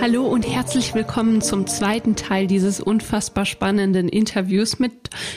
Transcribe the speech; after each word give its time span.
Hallo 0.00 0.26
und 0.26 0.48
herzlich 0.48 0.94
willkommen 0.94 1.42
zum 1.42 1.66
zweiten 1.66 2.16
Teil 2.16 2.46
dieses 2.46 2.80
unfassbar 2.80 3.44
spannenden 3.44 4.08
Interviews 4.08 4.78
mit 4.78 4.92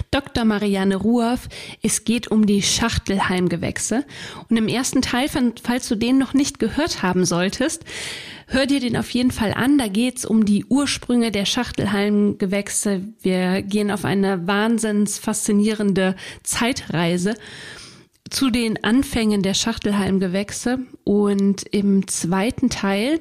Dr. 0.10 0.46
Marianne 0.46 0.96
Ruoff. 0.96 1.50
Es 1.82 2.06
geht 2.06 2.30
um 2.30 2.46
die 2.46 2.62
Schachtelhalmgewächse. 2.62 4.06
Und 4.50 4.56
im 4.56 4.70
ersten 4.70 5.02
Teil, 5.02 5.28
falls 5.62 5.90
du 5.90 5.96
den 5.96 6.18
noch 6.18 6.34
nicht 6.34 6.60
gehört 6.60 7.04
haben 7.04 7.26
solltest, 7.26 7.84
hör 8.48 8.66
dir 8.66 8.80
den 8.80 8.96
auf 8.96 9.10
jeden 9.10 9.32
Fall 9.32 9.54
an. 9.54 9.78
Da 9.78 9.90
geht's 9.90 10.24
um 10.24 10.46
die 10.46 10.64
Ursprünge 10.64 11.32
der 11.32 11.44
Schachtelhalmgewächse. 11.44 13.02
Wir 13.22 13.64
gehen 13.64 13.92
auf 13.92 14.06
eine 14.06 14.48
wahnsinns 14.48 15.20
faszinierende 15.20 16.16
Zeitreise 16.44 17.34
zu 18.30 18.50
den 18.50 18.82
Anfängen 18.82 19.42
der 19.42 19.56
Schachtelhalmgewächse. 19.56 20.80
Und 21.04 21.64
im 21.72 22.08
zweiten 22.08 22.70
Teil 22.70 23.20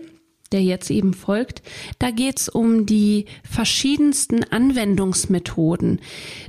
der 0.52 0.62
jetzt 0.62 0.90
eben 0.90 1.14
folgt, 1.14 1.62
da 1.98 2.10
geht's 2.10 2.48
um 2.48 2.86
die 2.86 3.26
verschiedensten 3.48 4.44
Anwendungsmethoden. 4.44 6.00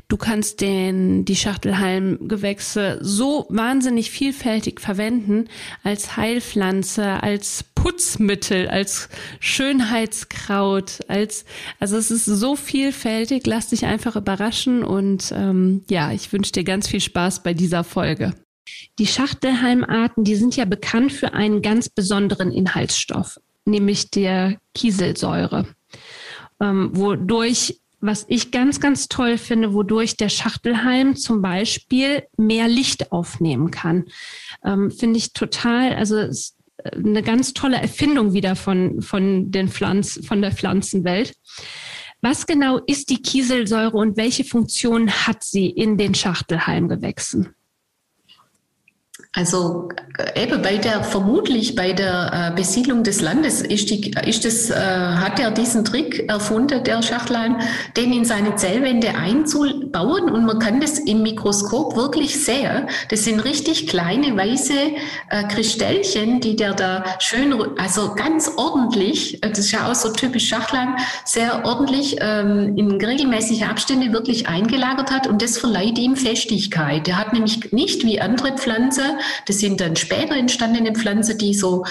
Du 0.08 0.18
kannst 0.18 0.62
den, 0.62 1.26
die 1.26 1.36
Schachtelhalmgewächse 1.36 3.00
so 3.02 3.48
wahnsinnig 3.50 4.12
vielfältig 4.12 4.80
verwenden 4.80 5.50
als 5.84 6.18
Heilpflanze, 6.18 7.24
als 7.24 7.66
Putzmittel, 7.76 8.68
als 8.68 9.10
Schönheitskraut, 9.40 11.00
als 11.08 11.46
also 11.80 11.98
es 11.98 12.12
ist 12.12 12.26
so 12.26 12.56
vielfältig. 12.56 13.46
Lass 13.48 13.70
dich 13.70 13.86
einfach 13.86 14.16
überraschen 14.16 14.84
und 14.84 15.34
ähm, 15.36 15.84
ja, 15.90 16.12
ich 16.12 16.32
wünsche 16.32 16.52
dir 16.52 16.64
ganz 16.64 16.88
viel 16.88 17.02
Spaß 17.02 17.44
bei 17.44 17.54
dieser 17.54 17.84
Folge. 17.84 18.34
Die 19.00 19.08
Schachtelhalmarten, 19.08 20.24
die 20.24 20.36
sind 20.36 20.56
ja 20.56 20.66
bekannt 20.66 21.12
für 21.12 21.34
einen 21.34 21.62
ganz 21.62 21.90
besonderen 21.90 22.52
Inhaltsstoff 22.52 23.40
nämlich 23.66 24.12
der 24.12 24.58
Kieselsäure, 24.74 25.68
ähm, 26.60 26.92
wodurch 26.94 27.80
was 28.06 28.26
ich 28.28 28.52
ganz, 28.52 28.82
ganz 28.82 29.08
toll 29.08 29.38
finde, 29.38 29.74
wodurch 29.74 30.18
der 30.18 30.28
Schachtelhalm 30.28 31.16
zum 31.16 31.42
Beispiel 31.42 32.24
mehr 32.36 32.68
Licht 32.68 33.14
aufnehmen 33.14 33.72
kann. 33.72 34.06
Ähm, 34.66 34.92
finde 34.92 35.20
ich 35.20 35.32
total, 35.32 35.94
also 35.94 36.18
ist 36.18 36.58
eine 36.92 37.24
ganz 37.24 37.54
tolle 37.54 37.78
Erfindung 37.78 38.34
wieder 38.34 38.58
von, 38.58 39.02
von 39.02 39.52
den 39.52 39.70
Pflanzen, 39.70 40.24
von 40.24 40.42
der 40.42 40.52
Pflanzenwelt. 40.52 41.34
Was 42.22 42.46
genau 42.46 42.80
ist 42.88 43.10
die 43.10 43.22
Kieselsäure 43.22 43.96
und 43.98 44.18
welche 44.18 44.44
Funktion 44.44 45.10
hat 45.10 45.44
sie 45.44 45.68
in 45.70 45.98
den 45.98 46.14
Schachtelhalmgewächsen? 46.14 47.56
Also 49.36 49.90
äh, 50.20 50.44
eben 50.44 50.62
bei 50.62 50.78
der 50.78 51.04
vermutlich 51.04 51.74
bei 51.76 51.92
der 51.92 52.52
äh, 52.52 52.56
Besiedlung 52.56 53.04
des 53.04 53.22
Landes 53.22 53.62
ist, 53.62 53.90
die, 53.90 54.12
ist 54.28 54.46
das, 54.46 54.70
äh, 54.70 54.76
hat 54.76 55.40
er 55.40 55.50
diesen 55.50 55.84
Trick 55.84 56.30
erfunden, 56.30 56.84
der 56.84 57.02
Schachtelhalm, 57.02 57.58
den 57.98 58.14
in 58.14 58.26
seine 58.26 58.56
Zellwände 58.56 59.16
einzubauen 59.16 60.30
und 60.30 60.46
man 60.46 60.60
kann 60.60 60.80
das 60.80 61.00
im 61.00 61.24
Mikroskop 61.24 61.96
wirklich 61.96 62.44
sehen. 62.44 62.88
Das 63.10 63.24
sind 63.24 63.40
richtig 63.40 63.88
kleine 63.88 64.38
weiße 64.38 64.74
äh, 65.30 65.44
Kristellchen, 65.46 66.40
die 66.40 66.56
der 66.56 66.76
da 66.76 67.04
schön, 67.18 67.54
also 67.80 68.14
ganz 68.14 68.52
ordentlich, 68.58 69.44
äh, 69.44 69.50
das 69.50 69.60
ist 69.60 69.72
ja 69.72 69.90
auch 69.90 69.96
so 69.96 70.12
typisch 70.12 70.48
Schachtelhalm, 70.48 70.96
sehr 71.26 71.66
ordentlich 71.66 72.18
ähm, 72.20 72.78
in 72.78 72.92
regelmäßige 73.04 73.64
Abstände 73.64 74.14
wirklich 74.14 74.48
eingelagert 74.48 75.10
hat 75.10 75.26
und 75.26 75.42
das 75.42 75.58
verleiht 75.58 75.98
ihm 75.98 76.16
Festigkeit. 76.16 77.08
Er 77.08 77.18
hat 77.18 77.34
nämlich 77.34 77.72
nicht 77.72 78.04
wie 78.04 78.22
andere 78.22 78.56
Pflanzen 78.56 79.13
das 79.46 79.60
sind 79.60 79.82
dann 79.82 79.96
später 79.96 80.36
entstandene 80.36 80.94
Pflanzen, 80.94 81.38
die 81.38 81.54
so 81.54 81.86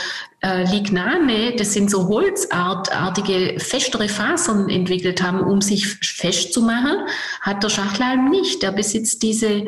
äh, 0.44 0.64
Lignane, 0.64 1.54
das 1.56 1.72
sind 1.72 1.88
so 1.88 2.08
holzartige, 2.08 3.60
festere 3.60 4.08
Fasern 4.08 4.69
entwickelt 4.69 5.22
haben, 5.22 5.41
um 5.41 5.60
sich 5.60 5.86
festzumachen, 5.86 7.06
hat 7.42 7.62
der 7.62 7.69
Schachtelhalm 7.69 8.28
nicht. 8.28 8.60
Der 8.60 8.72
besitzt 8.72 9.22
diese, 9.22 9.66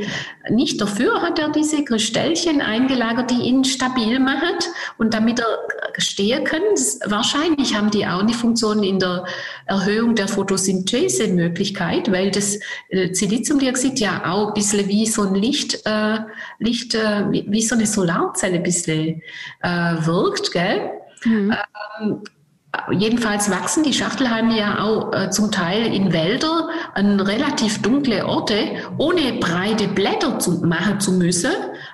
nicht 0.51 0.81
dafür 0.81 1.23
hat 1.23 1.39
er 1.39 1.51
diese 1.51 1.85
Kristellchen 1.85 2.61
eingelagert, 2.61 3.31
die 3.31 3.43
ihn 3.43 3.65
stabil 3.65 4.19
machen 4.19 4.59
und 4.99 5.15
damit 5.15 5.39
er 5.39 5.47
stehen 5.99 6.43
kann. 6.43 6.63
Wahrscheinlich 7.07 7.77
haben 7.77 7.93
die 7.93 8.05
auch 8.05 8.21
eine 8.21 8.33
Funktion 8.33 8.83
in 8.83 8.99
der 8.99 9.27
Erhöhung 9.67 10.17
der 10.17 10.27
Photosynthese-Möglichkeit, 10.27 12.11
weil 12.11 12.33
das 12.33 12.59
äh, 12.89 13.15
Siliziumdioxid 13.15 14.01
ja 14.01 14.23
auch 14.27 14.49
ein 14.49 14.55
bisschen 14.55 14.89
wie 14.89 15.07
so 15.07 15.23
ein 15.23 15.37
Licht, 15.37 15.87
äh, 15.87 16.19
Licht 16.59 16.97
äh, 16.97 17.31
wie, 17.31 17.45
wie, 17.49 17.63
so 17.63 17.77
eine 17.77 17.87
Solarzelle 17.87 18.57
ein 18.57 18.63
bisschen 18.65 19.23
äh, 19.63 19.69
wirkt, 20.05 20.51
gell? 20.51 20.64
Gell? 20.65 20.91
Mhm. 21.25 21.55
Ähm, 22.01 22.23
jedenfalls 22.93 23.51
wachsen 23.51 23.85
die 23.85 23.93
Schachtelhalme 23.93 24.59
ja 24.59 24.83
auch 24.83 25.13
äh, 25.13 25.31
zum 25.31 25.51
Teil 25.51 25.95
in 25.95 26.13
Wälder 26.13 26.69
an 26.95 27.21
relativ 27.21 27.81
dunkle 27.83 28.27
Orte, 28.27 28.57
ohne 28.99 29.35
breite 29.35 29.89
Blätter 29.89 30.39
zu 30.39 30.65
machen 30.65 31.01
zu 31.01 31.13
müssen. 31.13 31.53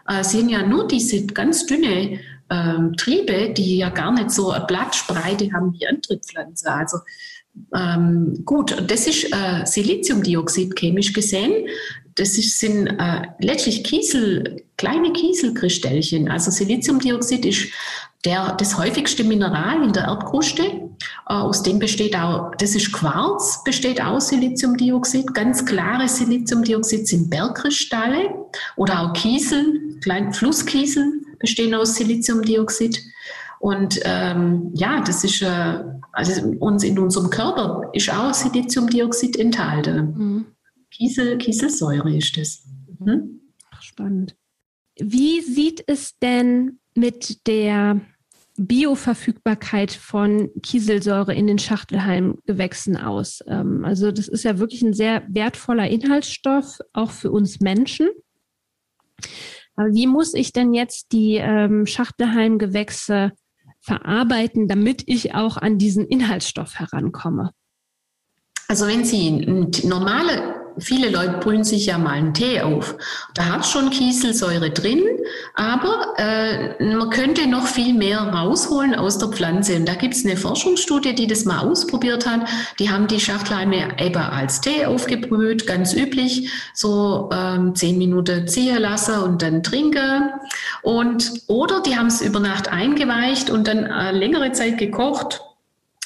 Äh, 0.08 0.24
sind 0.24 0.48
ja 0.48 0.66
nur 0.66 0.88
diese 0.88 1.26
ganz 1.26 1.66
dünne 1.66 2.18
ähm, 2.50 2.94
Triebe, 2.96 3.52
die 3.52 3.78
ja 3.78 3.90
gar 3.90 4.12
nicht 4.12 4.30
so 4.30 4.50
eine 4.50 4.64
Blattspreite 4.66 5.52
haben 5.52 5.72
wie 5.74 5.86
andere 5.86 6.18
Pflanzen. 6.18 6.68
Also 6.68 6.98
ähm, 7.74 8.42
gut, 8.44 8.74
das 8.86 9.06
ist 9.06 9.32
äh, 9.32 9.64
Siliziumdioxid 9.64 10.78
chemisch 10.78 11.12
gesehen. 11.12 11.68
Das 12.14 12.36
ist, 12.38 12.58
sind 12.58 12.86
äh, 12.86 13.22
letztlich 13.40 13.84
Kiesel, 13.84 14.64
kleine 14.76 15.12
Kieselkristellchen. 15.12 16.28
Also 16.28 16.50
Siliziumdioxid 16.50 17.46
ist 17.46 17.68
der, 18.24 18.54
das 18.58 18.76
häufigste 18.76 19.24
Mineral 19.24 19.82
in 19.82 19.92
der 19.92 20.04
Erdkruste. 20.04 20.62
Äh, 20.62 20.88
aus 21.26 21.62
dem 21.62 21.78
besteht 21.78 22.14
auch, 22.16 22.54
das 22.56 22.74
ist 22.74 22.92
Quarz, 22.92 23.62
besteht 23.64 24.02
aus 24.02 24.28
Siliziumdioxid. 24.28 25.32
Ganz 25.32 25.64
klare 25.64 26.06
Siliziumdioxid 26.08 27.08
sind 27.08 27.30
Bergkristalle 27.30 28.34
oder 28.76 29.00
auch 29.00 29.12
Kiesel, 29.14 29.98
kleine 30.02 30.32
Flusskiesel 30.32 31.12
bestehen 31.38 31.74
aus 31.74 31.96
Siliziumdioxid. 31.96 33.02
Und 33.58 34.00
ähm, 34.04 34.70
ja, 34.74 35.02
das 35.02 35.24
ist, 35.24 35.42
äh, 35.42 35.84
also 36.12 36.42
uns 36.60 36.84
in 36.84 36.98
unserem 36.98 37.30
Körper 37.30 37.90
ist 37.92 38.10
auch 38.10 38.32
Siliziumdioxid 38.32 39.36
enthalten. 39.36 40.14
Mhm. 40.16 40.46
Kiesel, 40.90 41.38
Kieselsäure 41.38 42.14
ist 42.14 42.36
das. 42.36 42.64
Mhm. 42.98 43.40
Spannend. 43.80 44.36
Wie 44.98 45.40
sieht 45.40 45.82
es 45.86 46.18
denn 46.18 46.80
mit 47.00 47.46
der 47.46 48.00
Bioverfügbarkeit 48.56 49.90
von 49.90 50.50
Kieselsäure 50.62 51.34
in 51.34 51.46
den 51.46 51.58
Schachtelhalmgewächsen 51.58 52.96
aus? 52.96 53.42
Ähm, 53.46 53.84
also 53.84 54.12
das 54.12 54.28
ist 54.28 54.44
ja 54.44 54.58
wirklich 54.58 54.82
ein 54.82 54.92
sehr 54.92 55.24
wertvoller 55.28 55.88
Inhaltsstoff, 55.88 56.78
auch 56.92 57.10
für 57.10 57.30
uns 57.30 57.60
Menschen. 57.60 58.08
Aber 59.76 59.88
wie 59.94 60.06
muss 60.06 60.34
ich 60.34 60.52
denn 60.52 60.74
jetzt 60.74 61.12
die 61.12 61.36
ähm, 61.36 61.86
Schachtelhalmgewächse 61.86 63.32
verarbeiten, 63.80 64.68
damit 64.68 65.04
ich 65.06 65.34
auch 65.34 65.56
an 65.56 65.78
diesen 65.78 66.06
Inhaltsstoff 66.06 66.78
herankomme? 66.78 67.52
Also 68.68 68.86
wenn 68.86 69.04
Sie 69.04 69.46
normale 69.84 70.59
viele 70.80 71.10
Leute 71.10 71.38
brühen 71.40 71.64
sich 71.64 71.86
ja 71.86 71.98
mal 71.98 72.12
einen 72.12 72.34
Tee 72.34 72.60
auf. 72.60 72.96
Da 73.34 73.46
hat 73.46 73.66
schon 73.66 73.90
Kieselsäure 73.90 74.70
drin, 74.70 75.04
aber 75.54 76.14
äh, 76.16 76.94
man 76.94 77.10
könnte 77.10 77.46
noch 77.46 77.66
viel 77.66 77.94
mehr 77.94 78.20
rausholen 78.20 78.94
aus 78.94 79.18
der 79.18 79.28
Pflanze. 79.28 79.76
Und 79.76 79.88
da 79.88 79.94
gibt 79.94 80.14
es 80.14 80.24
eine 80.24 80.36
Forschungsstudie, 80.36 81.14
die 81.14 81.26
das 81.26 81.44
mal 81.44 81.60
ausprobiert 81.60 82.26
hat. 82.26 82.48
Die 82.78 82.90
haben 82.90 83.06
die 83.06 83.20
Schachtelhalme 83.20 83.88
eben 83.98 84.22
als 84.22 84.60
Tee 84.60 84.86
aufgebrüht, 84.86 85.66
ganz 85.66 85.94
üblich, 85.94 86.50
so 86.74 87.30
ähm, 87.32 87.74
zehn 87.74 87.98
Minuten 87.98 88.48
ziehen 88.48 88.78
lassen 88.78 89.20
und 89.22 89.42
dann 89.42 89.62
trinken. 89.62 90.30
Und, 90.82 91.32
oder 91.46 91.80
die 91.82 91.96
haben 91.96 92.06
es 92.06 92.22
über 92.22 92.40
Nacht 92.40 92.68
eingeweicht 92.68 93.50
und 93.50 93.68
dann 93.68 93.84
äh, 93.86 94.12
längere 94.12 94.52
Zeit 94.52 94.78
gekocht 94.78 95.42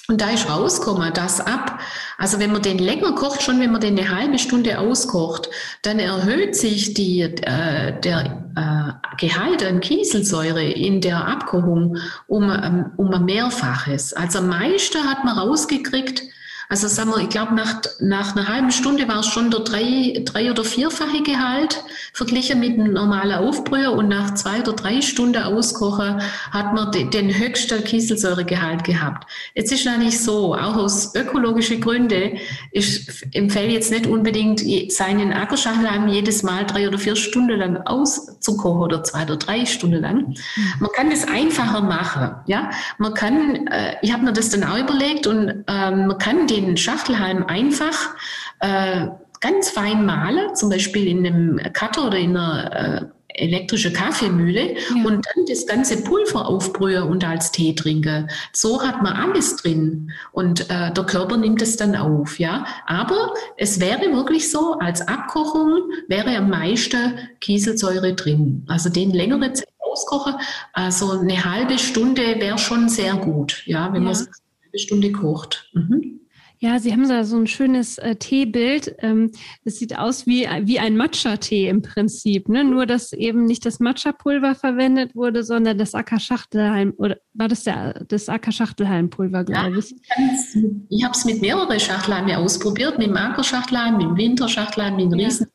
und 0.09 0.21
da 0.21 0.31
ist 0.31 0.51
rausgekommen, 0.51 1.15
dass 1.15 1.41
ab, 1.41 1.81
also 2.19 2.39
wenn 2.39 2.53
man 2.53 2.61
den 2.61 2.79
länger 2.79 3.13
kocht, 3.15 3.43
schon 3.43 3.59
wenn 3.61 3.73
man 3.73 3.81
den 3.81 3.99
eine 3.99 4.15
halbe 4.15 4.39
Stunde 4.39 4.79
auskocht, 4.79 5.49
dann 5.83 5.99
erhöht 5.99 6.55
sich 6.55 6.93
die, 6.93 7.23
äh, 7.23 7.99
der 8.01 8.45
äh, 8.55 9.17
Gehalt 9.19 9.65
an 9.65 9.81
Kieselsäure 9.81 10.63
in 10.63 11.01
der 11.01 11.27
Abkochung 11.27 11.97
um, 12.27 12.51
um 12.97 13.15
ein 13.15 13.25
Mehrfaches. 13.25 14.13
Also 14.13 14.41
am 14.41 14.49
meisten 14.49 15.09
hat 15.09 15.25
man 15.25 15.39
rausgekriegt 15.39 16.23
Also 16.69 16.89
sagen 16.89 17.11
wir, 17.11 17.19
ich 17.19 17.29
glaube, 17.29 17.55
nach, 17.55 17.83
nach 18.01 18.35
einer 18.35 18.49
halben 18.49 18.71
Stunde 18.71 19.07
war 19.07 19.21
es 19.21 19.27
schon 19.27 19.51
der 19.51 19.61
drei, 19.61 20.23
drei 20.25 20.51
oder 20.51 20.65
vierfache 20.65 21.23
Gehalt 21.23 21.85
verglichen 22.13 22.61
mit 22.61 22.79
einem 22.79 22.93
normalen 22.93 23.33
Aufbrüher 23.33 23.93
und 23.93 24.09
nach 24.09 24.35
zwei 24.35 24.61
oder 24.61 24.73
drei 24.73 25.01
Stunden 25.03 25.43
Auskochen 25.43 26.21
hat 26.51 26.75
man 26.75 26.91
de, 26.93 27.11
den 27.11 27.37
höchsten 27.37 27.83
Kieselsäuregehalt 27.85 28.85
gehabt. 28.85 29.31
Jetzt 29.55 29.73
ist 29.73 29.85
natürlich 29.85 30.23
so, 30.23 30.55
auch 30.55 30.77
aus 30.77 31.15
ökologischen 31.15 31.81
Gründen, 31.81 32.39
ich 32.73 33.09
empfehle 33.33 33.73
jetzt 33.73 33.91
nicht 33.91 34.07
unbedingt 34.07 34.63
seinen 34.91 35.33
Ackerschachtelhalm 35.33 36.09
jedes 36.09 36.43
Mal 36.43 36.65
drei 36.65 36.89
oder 36.89 36.99
vier 36.99 37.17
Stunden 37.17 37.59
lang 37.59 37.77
auszukochen 37.79 38.83
oder 38.83 39.03
zwei 39.05 39.25
oder 39.25 39.37
drei 39.37 39.67
Stunden 39.67 40.01
lang. 40.01 40.29
Mhm. 40.29 40.37
Man 40.81 40.91
kann 40.93 41.11
das 41.11 41.27
einfacher 41.27 41.83
machen, 41.83 42.37
ja. 42.47 42.71
Man 42.99 43.15
kann, 43.15 43.67
äh, 43.67 43.97
ich 44.03 44.13
habe 44.13 44.25
mir 44.25 44.33
das 44.33 44.51
dann 44.51 44.65
auch 44.65 44.79
überlegt 44.79 45.27
und 45.27 45.65
ähm, 45.67 46.07
man 46.07 46.19
kann 46.19 46.47
den 46.61 46.77
Schachtelhalm 46.77 47.45
einfach 47.45 48.15
äh, 48.61 49.09
ganz 49.41 49.71
fein 49.71 50.07
malen, 50.07 50.55
zum 50.55 50.71
Beispiel 50.71 51.07
in 51.07 51.27
einem 51.27 51.61
Cutter 51.73 52.07
oder 52.07 52.19
in 52.19 52.37
einer 52.37 52.73
äh, 52.73 53.07
elektrische 53.35 53.93
Kaffeemühle 53.93 54.75
ja. 54.75 55.05
und 55.05 55.27
dann 55.27 55.45
das 55.49 55.67
ganze 55.67 56.03
Pulver 56.03 56.47
aufbrühen 56.47 57.03
und 57.03 57.25
als 57.25 57.53
Tee 57.53 57.75
trinken. 57.75 58.31
So 58.53 58.83
hat 58.83 59.03
man 59.03 59.13
alles 59.15 59.57
drin 59.57 60.13
und 60.33 60.71
äh, 60.71 60.93
der 60.93 61.05
Körper 61.05 61.37
nimmt 61.37 61.61
es 61.61 61.77
dann 61.77 61.97
auf, 61.97 62.39
ja. 62.39 62.65
Aber 62.87 63.35
es 63.57 63.81
wäre 63.81 64.13
wirklich 64.13 64.51
so, 64.51 64.79
als 64.79 65.07
Abkochung 65.07 65.91
wäre 66.09 66.37
am 66.37 66.51
meisten 66.51 67.19
Kieselsäure 67.41 68.15
drin. 68.15 68.65
Also 68.69 68.89
den 68.89 69.11
längere 69.11 69.53
Zeit 69.53 69.69
auskochen, 69.81 70.35
also 70.73 71.19
eine 71.21 71.45
halbe 71.45 71.79
Stunde 71.79 72.23
wäre 72.39 72.59
schon 72.59 72.89
sehr 72.89 73.15
gut, 73.17 73.63
ja, 73.67 73.93
wenn 73.93 74.03
ja. 74.03 74.09
man 74.09 74.17
eine 74.17 74.27
halbe 74.65 74.79
Stunde 74.79 75.13
kocht. 75.13 75.71
Mhm. 75.75 76.21
Ja, 76.65 76.79
Sie 76.79 76.93
haben 76.93 77.07
da 77.07 77.25
so 77.25 77.37
ein 77.37 77.47
schönes 77.47 77.99
äh, 77.99 78.17
Teebild. 78.17 78.95
Ähm, 79.01 79.33
das 79.67 79.77
sieht 79.77 79.99
aus 79.99 80.27
wie, 80.27 80.49
wie 80.63 80.79
ein 80.79 80.97
Matcha-Tee 80.97 81.69
im 81.69 81.83
Prinzip. 81.83 82.49
Ne? 82.49 82.65
Nur, 82.65 82.87
dass 82.87 83.13
eben 83.13 83.45
nicht 83.45 83.67
das 83.67 83.81
Matcha-Pulver 83.81 84.55
verwendet 84.55 85.15
wurde, 85.15 85.45
sondern 85.45 85.77
das 85.77 85.95
Ackerschachtelhalm. 85.95 86.95
Oder 86.97 87.19
war 87.35 87.49
das 87.49 87.65
der, 87.65 88.03
das 88.09 88.31
Ackerschachtelhalmpulver, 88.31 89.45
glaube 89.45 89.79
ich? 89.79 89.91
Ja, 89.91 90.63
ich 90.89 91.05
habe 91.05 91.13
es 91.13 91.27
mit 91.27 91.43
mehreren 91.43 91.79
Schachtelhalmen 91.79 92.35
ausprobiert. 92.35 92.97
Mit 92.97 93.09
dem 93.09 93.17
Ackerschachtelhalm, 93.19 93.99
mit 93.99 94.07
dem 94.07 94.17
Winterschachtelhalm, 94.17 94.97
mit 94.97 95.13
dem 95.13 95.19
ja. 95.19 95.27
Riesen. 95.27 95.49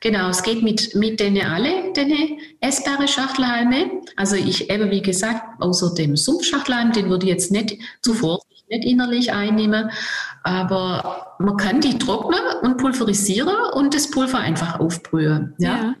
Genau, 0.00 0.30
es 0.30 0.42
geht 0.42 0.62
mit, 0.62 0.94
mit 0.94 1.20
denen 1.20 1.44
alle, 1.44 1.92
denen 1.92 2.38
essbare 2.60 3.06
Schachtelhalme. 3.06 4.00
Also 4.16 4.36
ich 4.36 4.70
eben, 4.70 4.90
wie 4.90 5.02
gesagt, 5.02 5.60
außer 5.60 5.92
dem 5.92 6.16
Sumpfschachtelhalm, 6.16 6.92
den 6.92 7.10
würde 7.10 7.26
ich 7.26 7.32
jetzt 7.32 7.52
nicht 7.52 7.76
zuvor 8.00 8.40
nicht 8.74 8.86
innerlich 8.86 9.32
einnehmen. 9.32 9.90
Aber 10.42 11.36
man 11.38 11.56
kann 11.56 11.80
die 11.80 11.98
trocknen 11.98 12.40
und 12.62 12.76
pulverisieren 12.76 13.54
und 13.74 13.94
das 13.94 14.10
Pulver 14.10 14.38
einfach 14.38 14.78
aufbrühen. 14.78 15.54
Ja. 15.58 15.76
ja. 15.76 15.94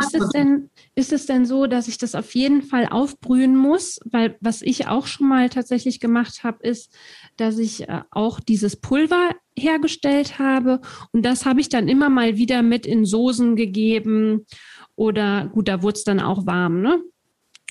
Ist 0.00 0.14
es, 0.14 0.28
denn, 0.30 0.70
ist 0.94 1.12
es 1.12 1.26
denn 1.26 1.44
so, 1.44 1.66
dass 1.66 1.88
ich 1.88 1.98
das 1.98 2.14
auf 2.14 2.34
jeden 2.34 2.62
Fall 2.62 2.86
aufbrühen 2.86 3.56
muss? 3.56 4.00
Weil 4.04 4.36
was 4.40 4.62
ich 4.62 4.86
auch 4.86 5.06
schon 5.06 5.28
mal 5.28 5.50
tatsächlich 5.50 6.00
gemacht 6.00 6.42
habe, 6.42 6.66
ist, 6.66 6.90
dass 7.36 7.58
ich 7.58 7.88
äh, 7.88 8.02
auch 8.10 8.40
dieses 8.40 8.76
Pulver 8.76 9.30
hergestellt 9.58 10.38
habe 10.38 10.80
und 11.12 11.24
das 11.24 11.44
habe 11.44 11.60
ich 11.60 11.68
dann 11.68 11.88
immer 11.88 12.08
mal 12.08 12.36
wieder 12.36 12.62
mit 12.62 12.86
in 12.86 13.04
Soßen 13.04 13.56
gegeben 13.56 14.46
oder 14.94 15.48
gut, 15.52 15.68
da 15.68 15.82
wurde 15.82 15.96
es 15.96 16.04
dann 16.04 16.20
auch 16.20 16.46
warm, 16.46 16.80
ne? 16.80 17.00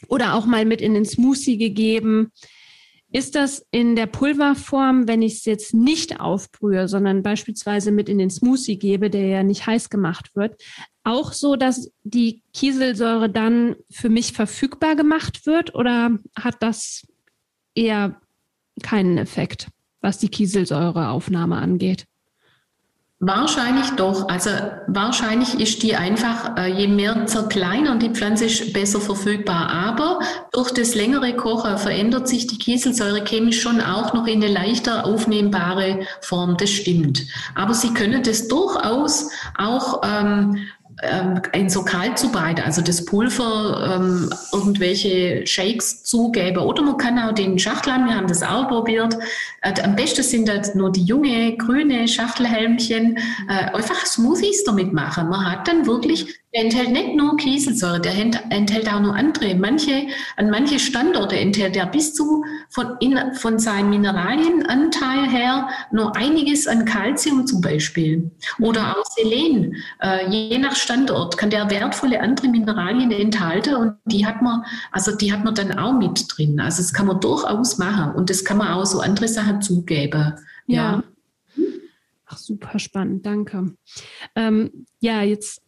Oder 0.07 0.35
auch 0.35 0.45
mal 0.45 0.65
mit 0.65 0.79
in 0.79 0.93
den 0.93 1.05
Smoothie 1.05 1.57
gegeben. 1.57 2.31
Ist 3.17 3.33
das 3.33 3.65
in 3.71 3.95
der 3.95 4.05
Pulverform, 4.05 5.07
wenn 5.07 5.23
ich 5.23 5.37
es 5.37 5.45
jetzt 5.45 5.73
nicht 5.73 6.19
aufbrühe, 6.19 6.87
sondern 6.87 7.23
beispielsweise 7.23 7.91
mit 7.91 8.09
in 8.09 8.19
den 8.19 8.29
Smoothie 8.29 8.77
gebe, 8.77 9.09
der 9.09 9.25
ja 9.25 9.41
nicht 9.41 9.65
heiß 9.65 9.89
gemacht 9.89 10.35
wird, 10.35 10.61
auch 11.03 11.33
so, 11.33 11.55
dass 11.55 11.91
die 12.03 12.43
Kieselsäure 12.53 13.27
dann 13.27 13.75
für 13.89 14.09
mich 14.09 14.33
verfügbar 14.33 14.95
gemacht 14.95 15.47
wird 15.47 15.73
oder 15.73 16.19
hat 16.35 16.57
das 16.59 17.07
eher 17.73 18.21
keinen 18.83 19.17
Effekt, 19.17 19.69
was 19.99 20.19
die 20.19 20.29
Kieselsäureaufnahme 20.29 21.55
angeht? 21.55 22.05
Wahrscheinlich 23.19 23.89
doch. 23.95 24.29
Also 24.29 24.51
wahrscheinlich 24.85 25.59
ist 25.59 25.81
die 25.81 25.95
einfach, 25.95 26.55
äh, 26.55 26.67
je 26.71 26.87
mehr 26.87 27.25
zerkleinern 27.25 27.97
die 27.97 28.11
Pflanze 28.11 28.45
ist 28.45 28.73
besser 28.73 29.01
verfügbar. 29.01 29.71
Aber 29.71 30.19
durch 30.51 30.69
das 30.69 30.93
längere 30.93 31.35
Kochen 31.35 31.79
verändert 31.79 32.27
sich 32.27 32.45
die 32.45 32.59
Kieselsäure 32.59 33.25
chemisch 33.25 33.59
schon 33.59 33.81
auch 33.81 34.13
noch 34.13 34.27
in 34.27 34.43
eine 34.43 34.53
leichter 34.53 35.03
aufnehmbare 35.07 36.05
Form. 36.21 36.57
Das 36.57 36.69
stimmt. 36.69 37.23
Aber 37.55 37.73
Sie 37.73 37.91
können 37.91 38.21
das 38.21 38.49
durchaus 38.49 39.31
auch 39.57 40.03
ähm, 40.03 40.67
ähm, 41.03 41.41
in 41.53 41.69
so 41.69 41.83
kalt 41.83 42.17
zubereiten, 42.17 42.63
also 42.63 42.81
das 42.81 43.05
Pulver, 43.05 43.95
ähm, 43.95 44.29
irgendwelche 44.51 45.45
Shakes 45.45 46.03
zugeben. 46.03 46.57
Oder 46.57 46.81
man 46.81 46.97
kann 46.97 47.19
auch 47.19 47.33
den 47.33 47.59
Schachteln, 47.59 48.05
wir 48.05 48.15
haben 48.15 48.27
das 48.27 48.41
auch 48.41 48.67
probiert. 48.67 49.15
Äh, 49.61 49.79
am 49.81 49.95
besten 49.95 50.23
sind 50.23 50.47
das 50.47 50.73
nur 50.75 50.91
die 50.91 51.03
junge, 51.03 51.55
grüne 51.57 52.07
Schachtelhelmchen. 52.07 53.17
Äh, 53.47 53.75
einfach 53.75 54.05
Smoothies 54.05 54.63
damit 54.63 54.94
machen. 54.94 55.29
Man 55.29 55.45
hat 55.51 55.67
dann 55.67 55.85
wirklich 55.85 56.39
der 56.57 56.65
enthält 56.65 56.92
nicht 56.92 57.15
nur 57.15 57.38
Kieselsäure, 57.38 58.01
der 58.01 58.13
enthält 58.50 58.92
auch 58.92 59.00
noch 59.00 59.13
andere. 59.13 59.54
Manche, 59.56 60.07
an 60.38 60.50
manche 60.50 60.80
Standorte 60.80 61.38
enthält 61.38 61.75
er 61.75 61.86
bis 61.86 62.15
zu 62.15 62.44
von, 62.69 62.98
in, 63.00 63.19
von 63.36 63.59
seinem 63.59 63.92
Mineralienanteil 63.92 65.30
her 65.30 65.69
nur 65.92 66.15
einiges 66.15 66.68
an 66.68 66.86
Kalzium 66.86 67.45
zum 67.45 67.62
Beispiel. 67.62 68.31
Oder 68.59 68.98
auch 68.98 69.06
Selen. 69.06 69.75
Äh, 70.00 70.30
je 70.30 70.57
nach 70.57 70.75
Standort 70.75 71.38
kann 71.38 71.51
der 71.51 71.69
wertvolle 71.69 72.19
andere 72.21 72.48
Mineralien 72.48 73.12
enthalten 73.12 73.75
und 73.75 73.94
die 74.06 74.25
hat 74.25 74.42
man, 74.42 74.63
also 74.92 75.15
die 75.15 75.31
hat 75.31 75.44
man 75.44 75.53
dann 75.53 75.77
auch 75.77 75.94
mit 75.94 76.25
drin. 76.30 76.60
Also 76.60 76.81
das 76.81 76.92
kann 76.94 77.06
man 77.06 77.19
durchaus 77.19 77.77
machen 77.77 78.15
und 78.15 78.31
das 78.31 78.44
kann 78.44 78.57
man 78.57 78.69
auch 78.69 78.86
so 78.86 79.00
andere 79.00 79.27
Sachen 79.27 79.62
zugeben. 79.62 80.33
ja. 80.65 80.75
ja. 80.75 81.03
Ach, 82.30 82.38
super 82.38 82.77
spannend, 82.77 83.25
danke. 83.25 83.74
Ähm, 84.36 84.86
ja, 85.00 85.21
jetzt 85.21 85.62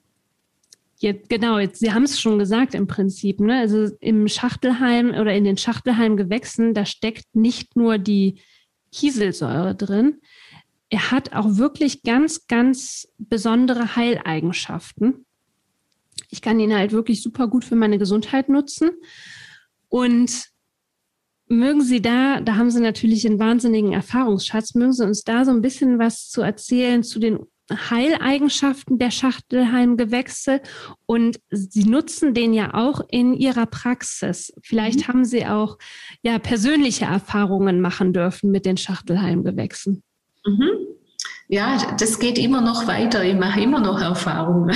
Jetzt, 1.01 1.29
genau, 1.29 1.59
jetzt, 1.59 1.79
Sie 1.79 1.93
haben 1.93 2.03
es 2.03 2.19
schon 2.19 2.39
gesagt 2.39 2.73
im 2.75 2.85
Prinzip. 2.85 3.39
Ne? 3.39 3.57
Also 3.57 3.89
im 4.01 4.27
Schachtelhalm 4.27 5.11
oder 5.11 5.33
in 5.33 5.45
den 5.45 5.55
Schachtelhalmgewächsen, 5.55 6.73
da 6.73 6.85
steckt 6.85 7.33
nicht 7.33 7.77
nur 7.77 7.97
die 7.97 8.41
Kieselsäure 8.91 9.75
drin. 9.75 10.19
Er 10.89 11.11
hat 11.11 11.33
auch 11.33 11.57
wirklich 11.57 12.03
ganz, 12.03 12.47
ganz 12.47 13.07
besondere 13.17 13.95
Heileigenschaften. 13.95 15.25
Ich 16.31 16.41
kann 16.41 16.59
ihn 16.59 16.75
halt 16.75 16.91
wirklich 16.91 17.23
super 17.23 17.47
gut 17.47 17.63
für 17.63 17.75
meine 17.75 17.97
Gesundheit 17.97 18.49
nutzen. 18.49 18.91
Und 19.87 20.49
mögen 21.47 21.81
Sie 21.81 22.01
da, 22.01 22.41
da 22.41 22.57
haben 22.57 22.71
Sie 22.71 22.81
natürlich 22.81 23.25
einen 23.25 23.39
wahnsinnigen 23.39 23.93
Erfahrungsschatz, 23.93 24.75
mögen 24.75 24.93
Sie 24.93 25.05
uns 25.05 25.23
da 25.23 25.45
so 25.45 25.51
ein 25.51 25.61
bisschen 25.61 25.97
was 25.97 26.27
zu 26.27 26.41
erzählen 26.41 27.03
zu 27.03 27.19
den 27.19 27.39
Heileigenschaften 27.69 28.97
der 28.97 29.11
Schachtelhalmgewächse 29.11 30.61
und 31.05 31.39
Sie 31.49 31.83
nutzen 31.83 32.33
den 32.33 32.53
ja 32.53 32.73
auch 32.73 33.01
in 33.09 33.33
Ihrer 33.33 33.65
Praxis. 33.65 34.53
Vielleicht 34.61 35.01
mhm. 35.01 35.07
haben 35.07 35.25
Sie 35.25 35.45
auch 35.45 35.77
ja 36.21 36.39
persönliche 36.39 37.05
Erfahrungen 37.05 37.81
machen 37.81 38.13
dürfen 38.13 38.51
mit 38.51 38.65
den 38.65 38.77
Schachtelhalmgewächsen. 38.77 40.03
Mhm. 40.45 40.69
Ja, 41.47 41.95
das 41.97 42.19
geht 42.19 42.37
immer 42.37 42.61
noch 42.61 42.87
weiter. 42.87 43.23
Ich 43.23 43.35
mache 43.35 43.61
immer 43.61 43.79
noch 43.79 43.99
Erfahrungen. 43.99 44.75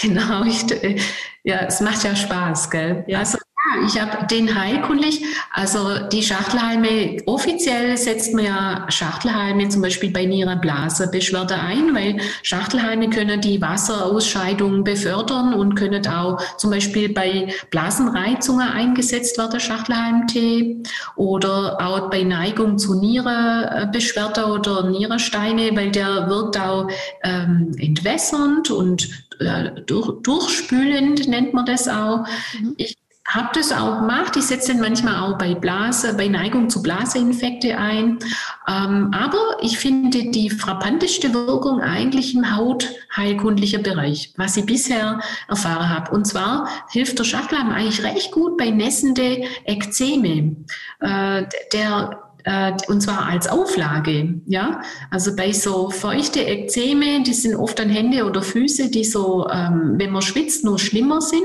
genau, 0.00 0.44
ich, 0.44 0.70
äh, 0.70 1.00
ja, 1.42 1.66
es 1.66 1.80
macht 1.80 2.04
ja 2.04 2.14
Spaß, 2.14 2.70
gell? 2.70 3.04
Ja. 3.08 3.18
Also 3.18 3.38
ich 3.86 4.00
habe 4.00 4.26
den 4.26 4.58
heilkundlich, 4.58 5.24
also 5.50 6.08
die 6.08 6.22
Schachtelhalme, 6.22 7.22
offiziell 7.26 7.96
setzt 7.96 8.34
man 8.34 8.44
ja 8.44 8.86
Schachtelhalme 8.88 9.68
zum 9.68 9.82
Beispiel 9.82 10.10
bei 10.10 10.24
Nierenblasebeschwerde 10.24 11.54
ein, 11.54 11.94
weil 11.94 12.20
Schachtelhalme 12.42 13.10
können 13.10 13.40
die 13.40 13.60
Wasserausscheidung 13.60 14.84
befördern 14.84 15.54
und 15.54 15.74
können 15.74 16.06
auch 16.06 16.40
zum 16.56 16.70
Beispiel 16.70 17.10
bei 17.10 17.52
Blasenreizungen 17.70 18.66
eingesetzt 18.66 19.38
werden, 19.38 19.60
Schachtelhalmtee, 19.60 20.82
oder 21.16 21.78
auch 21.80 22.10
bei 22.10 22.22
Neigung 22.22 22.78
zu 22.78 22.98
Nierenbeschwerde 22.98 24.46
oder 24.46 24.88
Nierensteine, 24.88 25.70
weil 25.74 25.90
der 25.90 26.28
wirkt 26.28 26.58
auch 26.58 26.88
ähm, 27.22 27.72
entwässernd 27.78 28.70
und 28.70 29.08
äh, 29.38 29.70
durch, 29.86 30.22
durchspülend 30.22 31.28
nennt 31.28 31.54
man 31.54 31.66
das 31.66 31.88
auch. 31.88 32.26
Mhm. 32.58 32.74
Ich 32.76 32.96
habe 33.26 33.48
das 33.54 33.72
auch 33.72 34.00
gemacht. 34.00 34.36
Ich 34.36 34.46
setze 34.46 34.72
den 34.72 34.80
manchmal 34.80 35.20
auch 35.20 35.38
bei 35.38 35.54
Blase, 35.54 36.14
bei 36.14 36.26
Neigung 36.26 36.68
zu 36.68 36.82
Blaseinfekte 36.82 37.76
ein. 37.78 38.18
Ähm, 38.66 39.10
aber 39.12 39.58
ich 39.62 39.78
finde 39.78 40.30
die 40.30 40.50
frappanteste 40.50 41.32
Wirkung 41.32 41.80
eigentlich 41.80 42.34
im 42.34 42.56
hautheilkundlichen 42.56 43.82
Bereich, 43.82 44.32
was 44.36 44.56
ich 44.56 44.66
bisher 44.66 45.20
erfahren 45.48 45.88
habe. 45.88 46.10
Und 46.10 46.26
zwar 46.26 46.68
hilft 46.90 47.18
der 47.18 47.24
Schachtelhalm 47.24 47.70
eigentlich 47.70 48.02
recht 48.02 48.32
gut 48.32 48.56
bei 48.56 48.70
nässende 48.70 49.44
Ekzeme. 49.64 50.56
Äh, 51.00 51.44
der 51.72 52.29
äh, 52.44 52.72
und 52.88 53.00
zwar 53.00 53.26
als 53.26 53.48
Auflage. 53.48 54.40
Ja, 54.46 54.82
also 55.10 55.34
bei 55.36 55.52
so 55.52 55.90
feuchte 55.90 56.40
Ekzeme, 56.40 57.22
die 57.22 57.34
sind 57.34 57.56
oft 57.56 57.80
an 57.80 57.88
Hände 57.88 58.24
oder 58.24 58.42
Füße, 58.42 58.90
die 58.90 59.04
so, 59.04 59.48
ähm, 59.48 59.94
wenn 59.96 60.10
man 60.10 60.22
schwitzt, 60.22 60.64
nur 60.64 60.78
schlimmer 60.78 61.20
sind. 61.20 61.44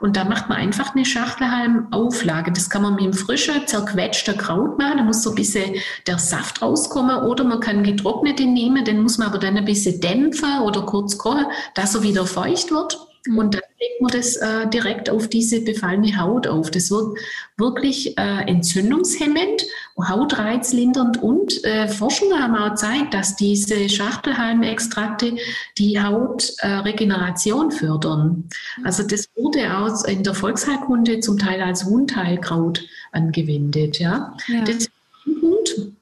Und 0.00 0.16
da 0.16 0.24
macht 0.24 0.48
man 0.48 0.58
einfach 0.58 0.94
eine 0.94 1.04
Schachtelhalm-Auflage. 1.04 2.52
Das 2.52 2.70
kann 2.70 2.82
man 2.82 2.94
mit 2.94 3.04
einem 3.04 3.12
frischen, 3.12 3.66
zerquetschten 3.66 4.36
Kraut 4.36 4.78
machen. 4.78 4.98
Da 4.98 5.04
muss 5.04 5.22
so 5.22 5.30
ein 5.30 5.36
bisschen 5.36 5.74
der 6.06 6.18
Saft 6.18 6.62
rauskommen. 6.62 7.24
Oder 7.24 7.44
man 7.44 7.60
kann 7.60 7.82
getrocknete 7.82 8.44
nehmen, 8.44 8.84
den 8.84 9.02
muss 9.02 9.18
man 9.18 9.28
aber 9.28 9.38
dann 9.38 9.56
ein 9.56 9.64
bisschen 9.64 10.00
dämpfen 10.00 10.60
oder 10.62 10.82
kurz 10.82 11.18
kochen, 11.18 11.46
dass 11.74 11.94
er 11.94 12.02
wieder 12.02 12.26
feucht 12.26 12.70
wird. 12.70 12.98
Mhm. 13.26 13.38
Und 13.38 13.54
dann 13.54 13.62
legt 13.80 14.00
man 14.00 14.10
das 14.10 14.36
äh, 14.36 14.68
direkt 14.68 15.10
auf 15.10 15.28
diese 15.28 15.60
befallene 15.60 16.18
Haut 16.18 16.46
auf. 16.46 16.70
Das 16.70 16.90
wird 16.90 17.18
wirklich 17.56 18.16
äh, 18.18 18.42
entzündungshemmend, 18.46 19.66
hautreizlindernd 19.98 21.22
und 21.22 21.62
äh, 21.64 21.88
Forschungen 21.88 22.42
haben 22.42 22.56
auch 22.56 22.70
gezeigt, 22.70 23.14
dass 23.14 23.36
diese 23.36 23.88
Schachtelhalmextrakte 23.88 25.36
die 25.78 26.00
Hautregeneration 26.00 27.70
fördern. 27.70 28.48
Also 28.84 29.02
das 29.02 29.28
wurde 29.36 29.76
auch 29.76 30.04
in 30.04 30.22
der 30.22 30.34
Volksheilkunde 30.34 31.20
zum 31.20 31.38
Teil 31.38 31.60
als 31.62 31.86
Wundheilkraut 31.86 32.82
angewendet. 33.12 33.98
Ja, 33.98 34.34
ja. 34.48 34.60
das 34.62 34.76
ist 34.76 34.90
ein 35.26 35.40
Punkt. 35.40 35.95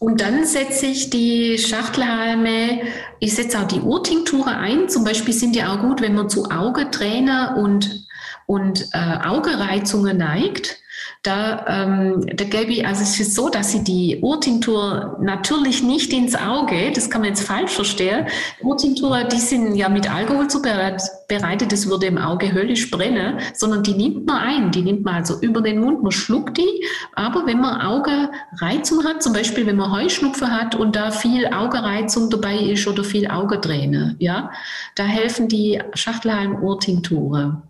Und 0.00 0.22
dann 0.22 0.46
setze 0.46 0.86
ich 0.86 1.10
die 1.10 1.58
Schachtelhalme, 1.58 2.80
ich 3.18 3.34
setze 3.34 3.60
auch 3.60 3.68
die 3.68 3.80
Urtinkture 3.80 4.56
ein. 4.56 4.88
Zum 4.88 5.04
Beispiel 5.04 5.34
sind 5.34 5.54
die 5.54 5.62
auch 5.62 5.78
gut, 5.78 6.00
wenn 6.00 6.14
man 6.14 6.30
zu 6.30 6.50
Augeträne 6.50 7.54
und, 7.58 8.06
und 8.46 8.88
äh, 8.94 9.26
Augereizungen 9.26 10.16
neigt. 10.16 10.78
Da, 11.22 11.66
ähm, 11.68 12.24
da 12.34 12.44
gäbe 12.46 12.72
ich, 12.72 12.86
also 12.86 13.02
es 13.02 13.20
ist 13.20 13.34
so, 13.34 13.50
dass 13.50 13.72
sie 13.72 13.84
die 13.84 14.20
Urtinktur 14.22 15.18
natürlich 15.20 15.82
nicht 15.82 16.14
ins 16.14 16.34
Auge, 16.34 16.92
das 16.94 17.10
kann 17.10 17.20
man 17.20 17.28
jetzt 17.28 17.42
falsch 17.42 17.72
verstehen. 17.72 18.26
Urtinktur, 18.62 19.24
die 19.24 19.36
sind 19.38 19.74
ja 19.74 19.90
mit 19.90 20.10
Alkohol 20.10 20.48
zubereitet, 20.48 21.72
das 21.72 21.90
würde 21.90 22.06
im 22.06 22.16
Auge 22.16 22.54
höllisch 22.54 22.90
brennen, 22.90 23.38
sondern 23.52 23.82
die 23.82 23.92
nimmt 23.92 24.24
man 24.24 24.38
ein, 24.38 24.70
die 24.70 24.80
nimmt 24.80 25.04
man 25.04 25.16
also 25.16 25.38
über 25.42 25.60
den 25.60 25.80
Mund, 25.80 26.02
man 26.02 26.10
schluckt 26.10 26.56
die, 26.56 26.86
aber 27.14 27.44
wenn 27.44 27.60
man 27.60 27.82
Augereizung 27.82 29.04
hat, 29.04 29.22
zum 29.22 29.34
Beispiel 29.34 29.66
wenn 29.66 29.76
man 29.76 29.92
Heuschnupfen 29.92 30.50
hat 30.50 30.74
und 30.74 30.96
da 30.96 31.10
viel 31.10 31.46
Augereizung 31.48 32.30
dabei 32.30 32.56
ist 32.56 32.86
oder 32.86 33.04
viel 33.04 33.30
Augeträne, 33.30 34.16
ja, 34.20 34.50
da 34.94 35.04
helfen 35.04 35.48
die 35.48 35.82
Schachtelhalm-Urtinkture. 35.92 37.60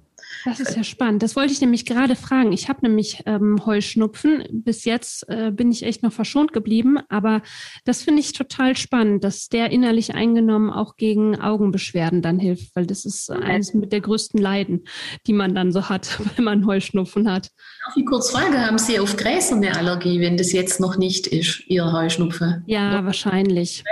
Das 0.44 0.61
ist 0.61 0.76
ja 0.76 0.85
spannend. 0.85 1.23
Das 1.23 1.37
wollte 1.37 1.52
ich 1.52 1.61
nämlich 1.61 1.85
gerade 1.85 2.16
fragen. 2.16 2.52
Ich 2.52 2.68
habe 2.68 2.80
nämlich 2.82 3.23
ähm, 3.26 3.64
Heuschnupfen. 3.66 4.44
Bis 4.50 4.85
jetzt 4.85 5.28
äh, 5.28 5.50
bin 5.50 5.70
ich 5.70 5.82
echt 5.82 6.02
noch 6.02 6.12
verschont 6.12 6.52
geblieben, 6.52 6.99
aber 7.09 7.42
das 7.85 8.02
finde 8.02 8.20
ich 8.20 8.32
total 8.32 8.76
spannend, 8.76 9.25
dass 9.25 9.49
der 9.49 9.70
innerlich 9.70 10.14
eingenommen 10.14 10.70
auch 10.70 10.97
gegen 10.97 11.40
Augenbeschwerden 11.40 12.23
dann 12.23 12.38
hilft, 12.38 12.75
weil 12.75 12.87
das 12.87 13.04
ist 13.04 13.30
eines 13.30 13.75
mit 13.75 13.92
der 13.92 14.00
größten 14.00 14.40
Leiden, 14.40 14.85
die 15.26 15.32
man 15.32 15.54
dann 15.54 15.73
so 15.73 15.88
hat, 15.88 16.20
wenn 16.37 16.44
man 16.44 16.66
Heuschnupfen 16.66 17.30
hat. 17.30 17.50
Auf 17.87 17.94
die 17.94 18.04
Kurzfrage, 18.04 18.59
haben 18.66 18.78
Sie 18.78 18.99
auf 18.99 19.16
Gräser 19.16 19.56
eine 19.56 19.76
Allergie, 19.76 20.20
wenn 20.20 20.37
das 20.37 20.52
jetzt 20.52 20.80
noch 20.80 20.97
nicht 20.97 21.26
ist, 21.26 21.62
Ihre 21.66 21.92
Heuschnupfe? 21.92 22.62
Ja, 22.66 22.92
ja. 22.92 23.04
wahrscheinlich. 23.04 23.85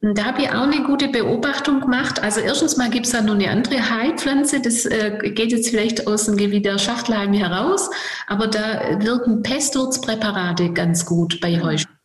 Da 0.00 0.26
habe 0.26 0.42
ich 0.42 0.48
auch 0.50 0.62
eine 0.62 0.84
gute 0.84 1.08
Beobachtung 1.08 1.80
gemacht. 1.80 2.22
Also 2.22 2.40
erstens 2.40 2.76
mal 2.76 2.88
gibt 2.88 3.06
es 3.06 3.12
da 3.12 3.20
noch 3.20 3.34
eine 3.34 3.50
andere 3.50 3.90
Heilpflanze, 3.90 4.60
das 4.60 4.86
äh, 4.86 5.32
geht 5.34 5.50
jetzt 5.50 5.70
vielleicht 5.70 6.06
aus 6.06 6.26
dem 6.26 6.36
Gebiet 6.36 6.66
der 6.66 6.78
Schachtelheim 6.78 7.32
heraus, 7.32 7.90
aber 8.28 8.46
da 8.46 9.00
wirken 9.00 9.42
Pestwurzpräparate 9.42 10.72
ganz 10.72 11.04
gut 11.04 11.40
bei 11.40 11.60
Heuschnupfen. 11.60 11.97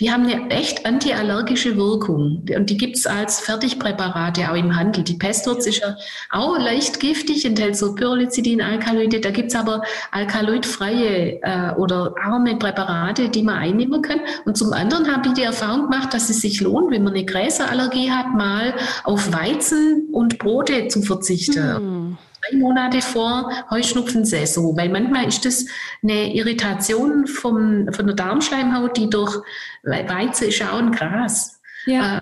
Die 0.00 0.10
haben 0.10 0.26
eine 0.26 0.50
echt 0.50 0.86
antiallergische 0.86 1.76
Wirkung 1.76 2.44
und 2.56 2.70
die 2.70 2.76
gibt 2.76 2.96
es 2.96 3.06
als 3.06 3.38
Fertigpräparate 3.40 4.50
auch 4.50 4.56
im 4.56 4.74
Handel. 4.74 5.04
Die 5.04 5.14
Pestwurz 5.14 5.66
ist 5.66 5.80
ja 5.80 5.96
auch 6.30 6.58
leicht 6.58 6.98
giftig, 6.98 7.44
enthält 7.44 7.76
so 7.76 7.94
Pyrrolizidin-Alkaloide. 7.94 9.20
Da 9.20 9.30
gibt 9.30 9.52
es 9.52 9.54
aber 9.54 9.82
alkaloidfreie 10.10 11.40
äh, 11.42 11.74
oder 11.76 12.14
arme 12.20 12.56
Präparate, 12.56 13.28
die 13.28 13.44
man 13.44 13.56
einnehmen 13.56 14.02
kann. 14.02 14.20
Und 14.44 14.56
zum 14.56 14.72
anderen 14.72 15.14
habe 15.14 15.28
ich 15.28 15.34
die 15.34 15.42
Erfahrung 15.42 15.82
gemacht, 15.82 16.12
dass 16.12 16.28
es 16.28 16.40
sich 16.40 16.60
lohnt, 16.60 16.90
wenn 16.90 17.04
man 17.04 17.14
eine 17.14 17.24
Gräserallergie 17.24 18.10
hat, 18.10 18.34
mal 18.34 18.74
auf 19.04 19.32
Weizen 19.32 20.08
und 20.12 20.38
Brote 20.38 20.88
zu 20.88 21.02
verzichten. 21.02 21.76
Hm 21.76 22.18
drei 22.50 22.56
Monate 22.56 23.00
vor 23.00 23.50
Heuschnupfensaison, 23.70 24.76
weil 24.76 24.88
manchmal 24.88 25.26
ist 25.26 25.44
das 25.44 25.66
eine 26.02 26.34
Irritation 26.34 27.26
vom, 27.26 27.92
von 27.92 28.06
der 28.06 28.16
Darmschleimhaut, 28.16 28.96
die 28.96 29.10
durch 29.10 29.36
Weizen 29.82 30.48
ist 30.48 30.62
auch 30.62 30.78
ein 30.78 30.92
Gras. 30.92 31.60
Ja. 31.86 32.18
Äh, 32.18 32.20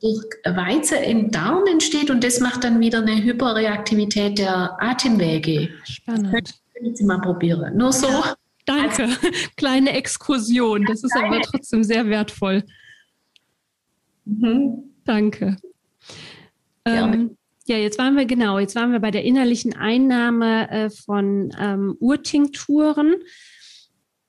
durch 0.00 0.24
Weizen 0.44 1.02
im 1.02 1.30
Darm 1.30 1.66
entsteht 1.66 2.10
und 2.10 2.24
das 2.24 2.40
macht 2.40 2.64
dann 2.64 2.80
wieder 2.80 3.02
eine 3.02 3.22
Hyperreaktivität 3.22 4.38
der 4.38 4.76
Atemwege. 4.80 5.68
Spannend. 5.84 6.32
Das 6.32 6.60
können 6.74 6.96
Sie 6.96 7.04
mal 7.04 7.20
probieren. 7.20 7.76
Nur 7.76 7.92
so. 7.92 8.08
Ja, 8.08 8.34
danke. 8.64 9.08
Kleine 9.56 9.92
Exkursion. 9.92 10.86
Das 10.86 11.04
ist 11.04 11.14
aber 11.14 11.42
trotzdem 11.42 11.84
sehr 11.84 12.06
wertvoll. 12.06 12.64
Mhm. 14.24 14.84
Danke. 15.04 15.56
Ähm, 16.86 17.36
ja, 17.70 17.76
jetzt 17.76 17.98
waren 17.98 18.16
wir 18.16 18.26
genau, 18.26 18.58
jetzt 18.58 18.74
waren 18.74 18.90
wir 18.90 18.98
bei 18.98 19.12
der 19.12 19.22
innerlichen 19.22 19.76
Einnahme 19.76 20.68
äh, 20.70 20.90
von 20.90 21.54
ähm, 21.56 21.96
Urtinkturen 22.00 23.14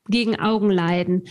gegen 0.07 0.39
Augenleiden. 0.39 1.23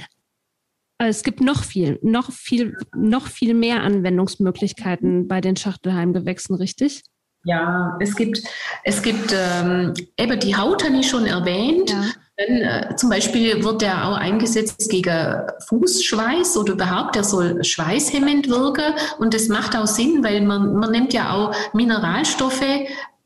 Äh, 0.99 1.07
es 1.07 1.23
gibt 1.23 1.41
noch 1.41 1.63
viel, 1.63 2.01
noch 2.03 2.33
viel, 2.33 2.77
noch 2.97 3.29
viel 3.29 3.55
mehr 3.55 3.83
Anwendungsmöglichkeiten 3.85 5.29
bei 5.29 5.41
den 5.41 5.55
Schachtelheimgewächsen, 5.55 6.57
richtig? 6.57 7.05
Ja, 7.45 7.97
es 8.01 8.17
gibt, 8.17 8.43
es 8.83 9.03
gibt 9.03 9.33
ähm, 9.33 9.95
eben 10.19 10.41
die 10.41 10.57
Haut, 10.57 10.85
habe 10.85 10.97
ich 10.97 11.09
schon 11.09 11.27
erwähnt. 11.27 11.91
Ja. 11.91 12.05
Dann, 12.41 12.57
äh, 12.57 12.97
zum 12.97 13.11
Beispiel 13.11 13.63
wird 13.63 13.83
der 13.83 14.09
auch 14.09 14.17
eingesetzt 14.17 14.89
gegen 14.89 15.43
Fußschweiß 15.69 16.57
oder 16.57 16.73
überhaupt, 16.73 17.15
der 17.15 17.25
soll 17.25 17.63
schweißhemmend 17.63 18.49
wirken. 18.49 18.95
Und 19.19 19.35
das 19.35 19.49
macht 19.49 19.77
auch 19.77 19.87
Sinn, 19.87 20.25
weil 20.25 20.41
man, 20.41 20.75
man 20.75 20.91
nimmt 20.91 21.13
ja 21.13 21.35
auch 21.35 21.55
Mineralstoffe 21.75 22.65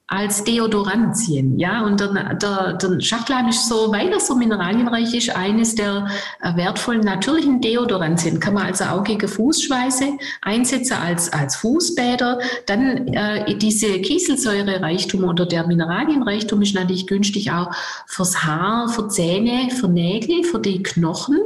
als 0.06 0.44
Deodorantien. 0.44 1.58
Ja, 1.58 1.82
und 1.82 1.98
der, 1.98 2.34
der, 2.34 2.74
der 2.74 3.00
Schachtelhalm 3.00 3.48
ist 3.48 3.68
so, 3.68 3.90
weil 3.90 4.12
er 4.12 4.20
so 4.20 4.34
mineralienreich 4.34 5.14
ist, 5.14 5.34
eines 5.34 5.74
der 5.74 6.06
äh, 6.42 6.54
wertvollen 6.56 7.00
natürlichen 7.00 7.62
Deodorantien. 7.62 8.38
Kann 8.38 8.52
man 8.52 8.66
also 8.66 8.84
auch 8.84 9.02
gegen 9.02 9.26
Fußschweiße 9.26 10.18
einsetzen 10.42 10.98
als, 10.98 11.32
als 11.32 11.56
Fußbäder. 11.56 12.38
Dann 12.66 13.08
äh, 13.08 13.56
diese 13.56 13.98
Kieselsäurereichtum 14.00 15.24
oder 15.24 15.46
der 15.46 15.66
Mineralienreichtum 15.66 16.60
ist 16.60 16.74
natürlich 16.74 17.06
günstig 17.06 17.50
auch 17.50 17.70
fürs 18.06 18.44
Haar, 18.44 18.90
für 18.90 19.08
Zähne, 19.08 19.70
für 19.70 19.88
Nägel, 19.88 20.44
für 20.44 20.58
die 20.58 20.82
Knochen. 20.82 21.38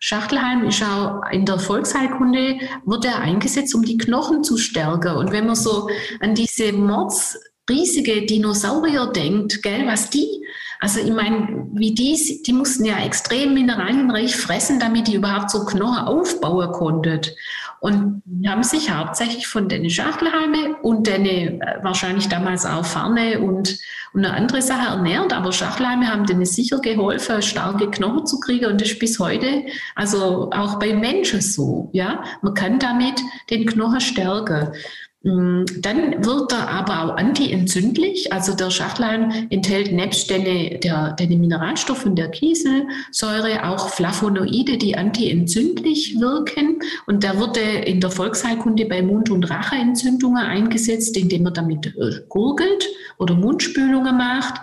Schachtelhalm 0.00 0.64
ist 0.64 0.82
auch 0.82 1.22
in 1.30 1.46
der 1.46 1.60
Volksheilkunde, 1.60 2.58
wird 2.84 3.04
er 3.04 3.20
eingesetzt, 3.20 3.72
um 3.76 3.82
die 3.84 3.96
Knochen 3.96 4.42
zu 4.42 4.56
stärken. 4.56 5.14
Und 5.16 5.30
wenn 5.30 5.46
man 5.46 5.54
so 5.54 5.88
an 6.18 6.34
diese 6.34 6.72
Mords 6.72 7.38
riesige 7.68 8.26
Dinosaurier 8.26 9.06
denkt, 9.06 9.62
gell, 9.62 9.86
was 9.86 10.10
die, 10.10 10.42
also 10.82 10.98
ich 10.98 11.12
meine, 11.12 11.68
wie 11.74 11.94
die, 11.94 12.42
die 12.44 12.52
mussten 12.52 12.84
ja 12.84 12.98
extrem 12.98 13.54
mineralienreich 13.54 14.34
fressen, 14.34 14.80
damit 14.80 15.06
die 15.06 15.14
überhaupt 15.14 15.50
so 15.50 15.64
Knochen 15.64 16.06
aufbauen 16.06 16.72
konnten. 16.72 17.20
Und 17.78 18.22
die 18.24 18.48
haben 18.48 18.64
sich 18.64 18.90
hauptsächlich 18.90 19.46
von 19.46 19.68
den 19.68 19.88
Schachtelhalme 19.88 20.76
und 20.82 21.06
den 21.06 21.26
äh, 21.26 21.58
wahrscheinlich 21.82 22.28
damals 22.28 22.66
auch 22.66 22.84
Farne 22.84 23.38
und, 23.40 23.78
und 24.12 24.24
eine 24.24 24.34
andere 24.34 24.60
Sache 24.60 24.88
ernährt. 24.88 25.32
Aber 25.32 25.52
Schachtelhalme 25.52 26.08
haben 26.08 26.26
denen 26.26 26.46
sicher 26.46 26.80
geholfen, 26.80 27.42
starke 27.42 27.88
Knochen 27.88 28.26
zu 28.26 28.40
kriegen. 28.40 28.66
Und 28.66 28.80
das 28.80 28.90
ist 28.90 28.98
bis 28.98 29.20
heute, 29.20 29.66
also 29.94 30.50
auch 30.50 30.80
bei 30.80 30.94
Menschen 30.94 31.40
so. 31.40 31.90
Ja, 31.92 32.24
man 32.42 32.54
kann 32.54 32.80
damit 32.80 33.20
den 33.50 33.66
Knochen 33.66 34.00
stärken. 34.00 34.72
Mm, 35.24 35.64
dann 35.78 36.24
wird 36.24 36.52
er 36.52 36.68
aber 36.68 37.04
auch 37.04 37.16
antientzündlich. 37.16 38.32
Also 38.32 38.54
der 38.54 38.70
Schachlein 38.70 39.46
enthält 39.50 39.92
nebst 39.92 40.28
den, 40.30 40.80
der, 40.80 41.12
den 41.12 41.40
Mineralstoffen 41.40 42.16
der 42.16 42.30
Kieselsäure 42.30 43.68
auch 43.68 43.90
Flavonoide, 43.90 44.78
die 44.78 44.96
antientzündlich 44.96 46.18
wirken. 46.18 46.80
Und 47.06 47.22
der 47.22 47.38
wurde 47.38 47.60
in 47.60 48.00
der 48.00 48.10
Volksheilkunde 48.10 48.86
bei 48.86 49.02
Mund- 49.02 49.30
und 49.30 49.44
Racheentzündungen 49.44 50.44
eingesetzt, 50.44 51.16
indem 51.16 51.46
er 51.46 51.52
damit 51.52 51.86
äh, 51.86 52.20
gurgelt 52.28 52.88
oder 53.18 53.34
Mundspülungen 53.34 54.16
macht. 54.16 54.60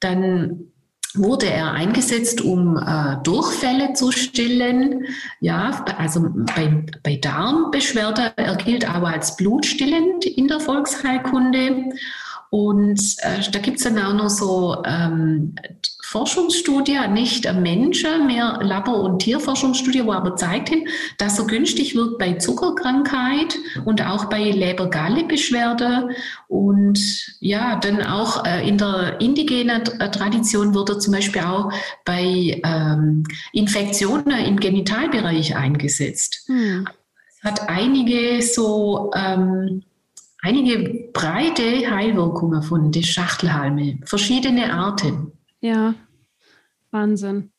Dann 0.00 0.70
wurde 1.14 1.46
er 1.46 1.72
eingesetzt, 1.72 2.40
um 2.40 2.76
äh, 2.76 3.16
Durchfälle 3.22 3.94
zu 3.94 4.12
stillen. 4.12 5.06
Ja, 5.40 5.84
also 5.96 6.26
bei, 6.54 6.84
bei 7.02 7.16
Darmbeschwerde, 7.16 8.32
er 8.36 8.56
gilt 8.56 8.88
aber 8.88 9.08
als 9.08 9.36
blutstillend 9.36 10.26
in 10.26 10.48
der 10.48 10.60
Volksheilkunde. 10.60 11.92
Und 12.50 13.00
äh, 13.18 13.50
da 13.50 13.58
gibt 13.58 13.78
es 13.78 13.84
dann 13.84 13.98
auch 13.98 14.14
noch 14.14 14.30
so 14.30 14.82
ähm, 14.84 15.54
Forschungsstudie, 16.10 16.98
nicht 17.12 17.52
Menschen, 17.52 18.26
mehr 18.26 18.60
Labor- 18.62 19.02
und 19.02 19.18
Tierforschungsstudie, 19.18 20.06
wo 20.06 20.12
aber 20.12 20.36
zeigt 20.36 20.70
hin, 20.70 20.88
dass 21.18 21.38
er 21.38 21.44
günstig 21.44 21.94
wird 21.94 22.16
bei 22.16 22.32
Zuckerkrankheit 22.32 23.58
und 23.84 24.00
auch 24.00 24.24
bei 24.24 24.42
Leber-Galle-Beschwerde. 24.50 26.08
Und 26.48 26.98
ja, 27.40 27.76
dann 27.76 28.00
auch 28.02 28.46
äh, 28.46 28.66
in 28.66 28.78
der 28.78 29.20
indigenen 29.20 29.84
Tradition 29.84 30.72
wird 30.72 30.88
er 30.88 30.98
zum 30.98 31.12
Beispiel 31.12 31.42
auch 31.42 31.70
bei 32.06 32.58
ähm, 32.64 33.24
Infektionen 33.52 34.46
im 34.46 34.58
Genitalbereich 34.58 35.56
eingesetzt. 35.56 36.44
Hm. 36.46 36.88
Es 37.36 37.44
hat 37.44 37.68
einige 37.68 38.40
so 38.40 39.10
ähm, 39.14 39.82
einige 40.40 41.10
breite 41.12 41.90
Heilwirkungen 41.90 42.62
von 42.62 42.92
den 42.92 43.02
Schachtelhalme, 43.02 43.98
verschiedene 44.06 44.72
Arten. 44.72 45.32
Ja, 45.60 45.94
Wahnsinn. 46.90 47.52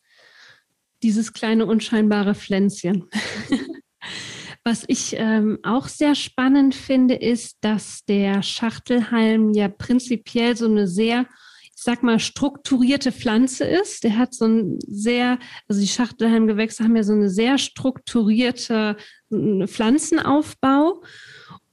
Dieses 1.03 1.33
kleine 1.33 1.65
unscheinbare 1.65 2.35
Pflänzchen. 2.35 3.09
Was 4.63 4.83
ich 4.87 5.15
ähm, 5.17 5.59
auch 5.63 5.87
sehr 5.87 6.15
spannend 6.15 6.75
finde, 6.75 7.15
ist, 7.15 7.57
dass 7.61 8.05
der 8.05 8.43
Schachtelhalm 8.43 9.53
ja 9.53 9.67
prinzipiell 9.67 10.55
so 10.55 10.65
eine 10.65 10.87
sehr, 10.87 11.25
ich 11.63 11.71
sag 11.75 12.03
mal, 12.03 12.19
strukturierte 12.19 13.11
Pflanze 13.11 13.63
ist. 13.63 14.03
Der 14.03 14.17
hat 14.17 14.33
so 14.33 14.45
ein 14.45 14.79
sehr, 14.85 15.39
also 15.67 15.81
die 15.81 15.87
Schachtelhalmgewächse 15.87 16.83
haben 16.83 16.95
ja 16.95 17.03
so 17.03 17.13
eine 17.13 17.29
sehr 17.29 17.57
strukturierte 17.57 18.97
Pflanzenaufbau. 19.31 21.03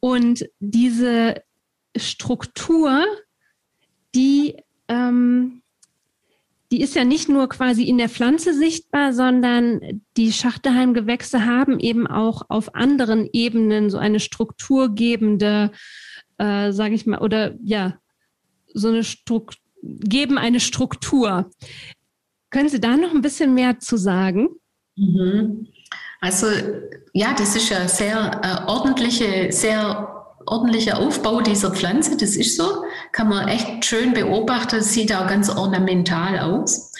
Und 0.01 0.49
diese 0.61 1.43
Struktur, 1.97 3.05
die 4.15 4.57
ähm, 4.89 5.63
die 6.73 6.81
ist 6.81 6.95
ja 6.95 7.05
nicht 7.05 7.29
nur 7.29 7.49
quasi 7.49 7.85
in 7.85 7.99
der 7.99 8.09
Pflanze 8.09 8.53
sichtbar, 8.55 9.13
sondern 9.13 10.03
die 10.17 10.33
Schachtelhalmgewächse 10.33 11.45
haben 11.45 11.79
eben 11.79 12.07
auch 12.07 12.43
auf 12.49 12.75
anderen 12.75 13.29
Ebenen 13.33 13.91
so 13.91 13.99
eine 13.99 14.21
strukturgebende, 14.21 15.71
äh, 16.39 16.73
sage 16.73 16.95
ich 16.95 17.07
mal, 17.07 17.21
oder 17.21 17.55
ja, 17.63 17.99
so 18.73 18.89
eine 18.89 19.05
Struktur, 19.05 19.61
geben 19.83 20.39
eine 20.39 20.61
Struktur. 20.61 21.51
Können 22.51 22.69
Sie 22.69 22.81
da 22.81 22.97
noch 22.97 23.15
ein 23.15 23.23
bisschen 23.23 23.55
mehr 23.55 23.79
zu 23.79 23.97
sagen? 23.97 24.49
Mhm. 24.97 25.69
Also 26.21 26.47
ja, 27.13 27.35
das 27.35 27.55
ist 27.55 27.69
ja 27.69 27.87
sehr 27.87 28.41
äh, 28.43 28.69
ordentliche, 28.69 29.53
sehr 29.53 30.16
ordentlicher 30.47 30.99
Aufbau 30.99 31.41
dieser 31.41 31.71
Pflanze, 31.71 32.17
das 32.17 32.37
ist 32.37 32.57
so, 32.57 32.85
kann 33.13 33.29
man 33.29 33.49
echt 33.49 33.85
schön 33.85 34.15
beobachten, 34.15 34.81
sieht 34.83 35.15
auch 35.15 35.27
ganz 35.27 35.51
ornamental 35.51 36.39
aus. 36.39 36.93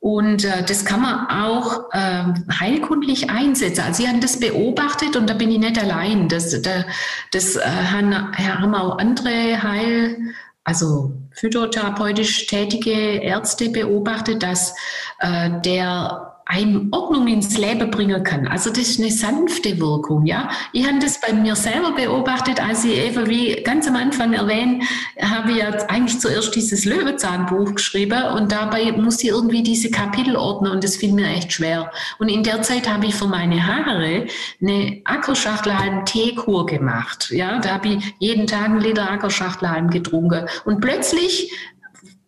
Und 0.00 0.44
äh, 0.44 0.62
das 0.64 0.84
kann 0.84 1.02
man 1.02 1.26
auch 1.26 1.92
äh, 1.92 2.24
heilkundlich 2.60 3.30
einsetzen. 3.30 3.80
Also 3.80 4.02
Sie 4.02 4.08
haben 4.08 4.20
das 4.20 4.38
beobachtet 4.38 5.16
und 5.16 5.28
da 5.28 5.34
bin 5.34 5.50
ich 5.50 5.58
nicht 5.58 5.80
allein. 5.82 6.28
Das, 6.28 6.62
da, 6.62 6.84
das 7.32 7.56
äh, 7.56 7.60
haben, 7.62 8.74
auch 8.74 8.98
andere 8.98 9.60
Heil, 9.62 10.16
also 10.62 11.12
phytotherapeutisch 11.32 12.46
tätige 12.46 12.92
Ärzte 12.92 13.70
beobachtet, 13.70 14.42
dass 14.42 14.74
äh, 15.18 15.50
der 15.64 16.27
eine 16.50 16.88
Ordnung 16.92 17.28
ins 17.28 17.58
Leben 17.58 17.90
bringen 17.90 18.24
kann. 18.24 18.48
Also 18.48 18.70
das 18.70 18.78
ist 18.80 19.00
eine 19.00 19.10
sanfte 19.10 19.78
Wirkung, 19.78 20.24
ja. 20.24 20.48
Ich 20.72 20.86
habe 20.88 20.98
das 20.98 21.20
bei 21.20 21.34
mir 21.34 21.54
selber 21.54 21.92
beobachtet, 21.92 22.58
als 22.58 22.86
ich 22.86 22.96
eben, 22.96 23.28
wie 23.28 23.62
ganz 23.62 23.86
am 23.86 23.96
Anfang 23.96 24.32
erwähnt, 24.32 24.82
habe 25.20 25.52
ich 25.52 25.58
ja 25.58 25.68
eigentlich 25.88 26.18
zuerst 26.18 26.56
dieses 26.56 26.86
Löwenzahnbuch 26.86 27.74
geschrieben 27.74 28.22
und 28.34 28.50
dabei 28.50 28.92
muss 28.92 29.22
ich 29.22 29.28
irgendwie 29.28 29.62
diese 29.62 29.90
Kapitel 29.90 30.36
ordnen 30.36 30.72
und 30.72 30.82
das 30.82 30.96
fiel 30.96 31.12
mir 31.12 31.28
echt 31.28 31.52
schwer. 31.52 31.92
Und 32.18 32.30
in 32.30 32.42
der 32.42 32.62
Zeit 32.62 32.88
habe 32.90 33.04
ich 33.04 33.14
für 33.14 33.26
meine 33.26 33.66
Haare 33.66 34.26
eine 34.62 35.02
Ackerschachtelhalm-Teekur 35.04 36.64
gemacht, 36.64 37.30
ja. 37.30 37.58
Da 37.58 37.74
habe 37.74 37.88
ich 37.88 38.14
jeden 38.20 38.46
Tag 38.46 38.64
einen 38.70 38.80
Liter 38.80 39.10
Ackerschachtelhalm 39.10 39.90
getrunken 39.90 40.46
und 40.64 40.80
plötzlich 40.80 41.52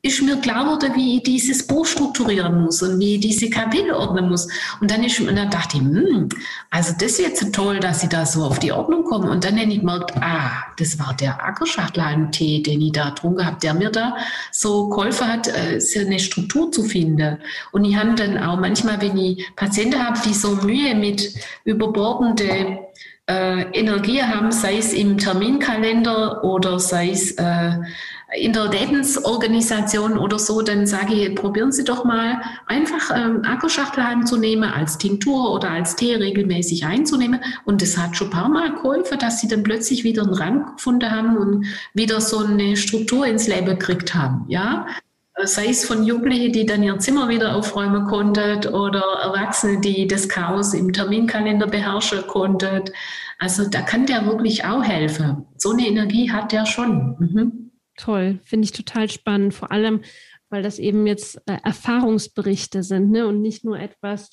ist 0.03 0.23
mir 0.23 0.37
klar 0.37 0.67
wurde, 0.67 0.95
wie 0.95 1.17
ich 1.17 1.23
dieses 1.25 1.67
Buch 1.67 1.85
strukturieren 1.85 2.63
muss 2.63 2.83
und 2.83 2.99
wie 2.99 3.17
ich 3.17 3.21
diese 3.21 3.51
Kapitel 3.51 3.93
ordnen 3.93 4.31
muss. 4.31 4.49
Und 4.81 4.91
dann, 4.91 5.05
ist, 5.05 5.21
und 5.21 5.37
dann 5.37 5.51
dachte 5.51 5.77
ich, 5.77 5.83
hm, 5.83 6.29
also 6.71 6.95
das 6.95 7.13
ist 7.13 7.21
jetzt 7.21 7.55
toll, 7.55 7.81
dass 7.81 8.03
ich 8.03 8.09
da 8.09 8.25
so 8.25 8.45
auf 8.45 8.59
die 8.59 8.73
Ordnung 8.73 9.05
komme. 9.05 9.31
Und 9.31 9.45
dann 9.45 9.61
habe 9.61 9.71
ich 9.71 9.81
gemerkt, 9.81 10.17
ah, 10.17 10.53
das 10.79 10.99
war 10.99 11.15
der 11.15 11.45
Ackerschachtelhalm-Tee, 11.45 12.63
den 12.63 12.81
ich 12.81 12.93
da 12.93 13.11
getrunken 13.11 13.45
habe, 13.45 13.59
der 13.63 13.75
mir 13.75 13.91
da 13.91 14.17
so 14.53 14.89
geholfen 14.89 15.29
hat, 15.29 15.49
äh, 15.49 15.79
eine 15.99 16.19
Struktur 16.19 16.73
zu 16.73 16.83
finden. 16.83 17.37
Und 17.73 17.85
ich 17.85 17.95
habe 17.95 18.15
dann 18.15 18.39
auch 18.39 18.59
manchmal, 18.59 19.03
wenn 19.03 19.19
ich 19.19 19.47
Patienten 19.55 20.03
habe, 20.03 20.19
die 20.25 20.33
so 20.33 20.53
Mühe 20.57 20.95
mit 20.95 21.35
überbordende 21.65 22.90
äh, 23.31 23.63
Energie 23.79 24.23
haben, 24.23 24.51
sei 24.51 24.79
es 24.79 24.93
im 24.93 25.17
Terminkalender 25.17 26.43
oder 26.43 26.81
sei 26.81 27.11
es 27.11 27.31
äh, 27.33 27.73
in 28.37 28.53
der 28.53 28.69
Lebensorganisation 28.69 30.17
oder 30.17 30.39
so, 30.39 30.63
dann 30.63 30.87
sage 30.87 31.15
ich, 31.15 31.35
probieren 31.35 31.73
Sie 31.73 31.85
doch 31.85 32.05
mal 32.05 32.41
einfach 32.67 33.11
ähm, 33.15 33.43
Ackerschachtelhalm 33.45 34.27
zu 34.27 34.37
nehmen, 34.37 34.65
als 34.65 34.99
Tinktur 34.99 35.53
oder 35.53 35.71
als 35.71 35.97
Tee 35.97 36.15
regelmäßig 36.15 36.85
einzunehmen. 36.85 37.41
Und 37.65 37.83
das 37.83 37.97
hat 37.97 38.17
schon 38.17 38.29
ein 38.29 38.33
paar 38.33 38.49
Mal 38.49 38.73
geholfen, 38.73 39.19
dass 39.19 39.41
Sie 39.41 39.49
dann 39.49 39.63
plötzlich 39.63 40.05
wieder 40.05 40.23
einen 40.23 40.35
Rang 40.35 40.77
gefunden 40.77 41.11
haben 41.11 41.37
und 41.37 41.67
wieder 41.95 42.21
so 42.21 42.39
eine 42.39 42.77
Struktur 42.77 43.27
ins 43.27 43.49
Leben 43.49 43.67
gekriegt 43.67 44.15
haben. 44.15 44.45
Ja, 44.49 44.87
sei 45.45 45.69
es 45.69 45.85
von 45.85 46.05
Jugendlichen, 46.05 46.53
die 46.53 46.67
dann 46.67 46.83
ihr 46.83 46.99
Zimmer 46.99 47.29
wieder 47.29 47.55
aufräumen 47.57 48.07
konnten 48.07 48.67
oder 48.69 49.03
Erwachsene, 49.23 49.81
die 49.81 50.07
das 50.07 50.29
Chaos 50.29 50.75
im 50.75 50.93
Terminkalender 50.93 51.67
beherrschen 51.67 52.27
konnten. 52.27 52.85
Also 53.39 53.69
da 53.69 53.83
kann 53.83 54.07
der 54.07 54.27
wirklich 54.27 54.65
auch 54.65 54.83
helfen. 54.83 55.47
So 55.57 55.71
eine 55.71 55.87
Energie 55.87 56.31
hat 56.31 56.53
der 56.53 56.67
schon. 56.67 57.17
Mhm. 57.19 57.71
Toll, 57.97 58.41
finde 58.45 58.65
ich 58.65 58.73
total 58.73 59.11
spannend, 59.11 59.55
vor 59.55 59.73
allem, 59.73 60.03
weil 60.49 60.63
das 60.63 60.79
eben 60.79 61.07
jetzt 61.07 61.37
äh, 61.47 61.59
Erfahrungsberichte 61.63 62.83
sind 62.83 63.11
ne? 63.11 63.27
und 63.27 63.41
nicht 63.41 63.65
nur 63.65 63.79
etwas, 63.79 64.31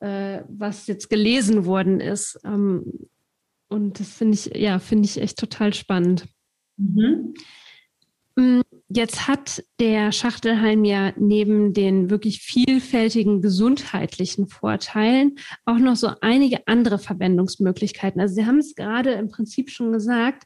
äh, 0.00 0.42
was 0.48 0.86
jetzt 0.86 1.08
gelesen 1.08 1.64
worden 1.64 2.00
ist. 2.00 2.38
Ähm, 2.44 3.08
und 3.68 3.98
das 3.98 4.14
finde 4.14 4.34
ich, 4.34 4.46
ja, 4.54 4.78
finde 4.78 5.06
ich 5.06 5.20
echt 5.20 5.38
total 5.38 5.74
spannend. 5.74 6.26
Mhm. 6.76 7.34
Mm, 8.36 8.60
jetzt 8.88 9.26
hat 9.26 9.64
der 9.80 10.12
Schachtelhalm 10.12 10.84
ja 10.84 11.12
neben 11.16 11.72
den 11.72 12.10
wirklich 12.10 12.40
vielfältigen 12.40 13.40
gesundheitlichen 13.40 14.46
Vorteilen 14.46 15.36
auch 15.64 15.78
noch 15.78 15.96
so 15.96 16.10
einige 16.20 16.66
andere 16.66 16.98
Verwendungsmöglichkeiten. 16.98 18.20
Also 18.20 18.34
Sie 18.34 18.44
haben 18.44 18.58
es 18.58 18.74
gerade 18.74 19.12
im 19.12 19.30
Prinzip 19.30 19.70
schon 19.70 19.90
gesagt, 19.90 20.44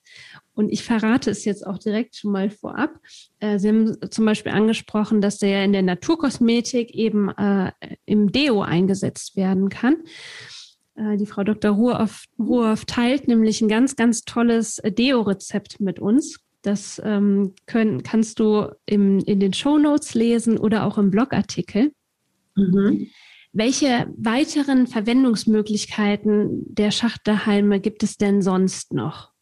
und 0.55 0.71
ich 0.71 0.85
verrate 0.85 1.31
es 1.31 1.45
jetzt 1.45 1.67
auch 1.67 1.79
direkt 1.79 2.15
schon 2.15 2.33
mal 2.33 2.51
vorab. 2.51 3.01
Äh, 3.41 3.59
Sie 3.59 3.69
haben 3.69 3.97
zum 4.11 4.25
Beispiel 4.25 4.53
angesprochen, 4.53 5.21
dass 5.21 5.39
der 5.39 5.65
in 5.65 5.73
der 5.73 5.83
Naturkosmetik 5.83 6.95
eben 6.95 7.29
äh, 7.31 7.73
im 8.05 8.31
Deo 8.31 8.63
eingesetzt 8.63 9.35
werden 9.37 9.69
kann. 9.69 9.97
Äh, 10.95 11.17
die 11.17 11.27
Frau 11.27 11.43
Dr. 11.43 11.73
Ruhoff, 11.73 12.25
Ruhoff 12.39 12.85
teilt 12.85 13.27
nämlich 13.27 13.61
ein 13.61 13.69
ganz, 13.69 13.97
ganz 13.97 14.23
tolles 14.23 14.81
Deo-Rezept 14.85 15.81
mit 15.81 15.99
uns. 15.99 16.39
Das 16.63 17.01
ähm, 17.05 17.55
können, 17.67 18.03
kannst 18.03 18.39
du 18.39 18.69
im, 18.87 19.21
in 19.21 19.41
den 19.41 19.53
Show 19.53 19.79
Notes 19.79 20.15
lesen 20.15 20.59
oder 20.59 20.85
auch 20.85 20.99
im 20.99 21.11
Blogartikel. 21.11 21.93
Mhm. 22.57 23.09
Welche 23.53 24.07
weiteren 24.17 24.87
Verwendungsmöglichkeiten 24.87 26.73
der 26.73 26.91
Schachtelhalme 26.91 27.81
gibt 27.81 28.03
es 28.03 28.17
denn 28.17 28.43
sonst 28.43 28.93
noch? 28.93 29.33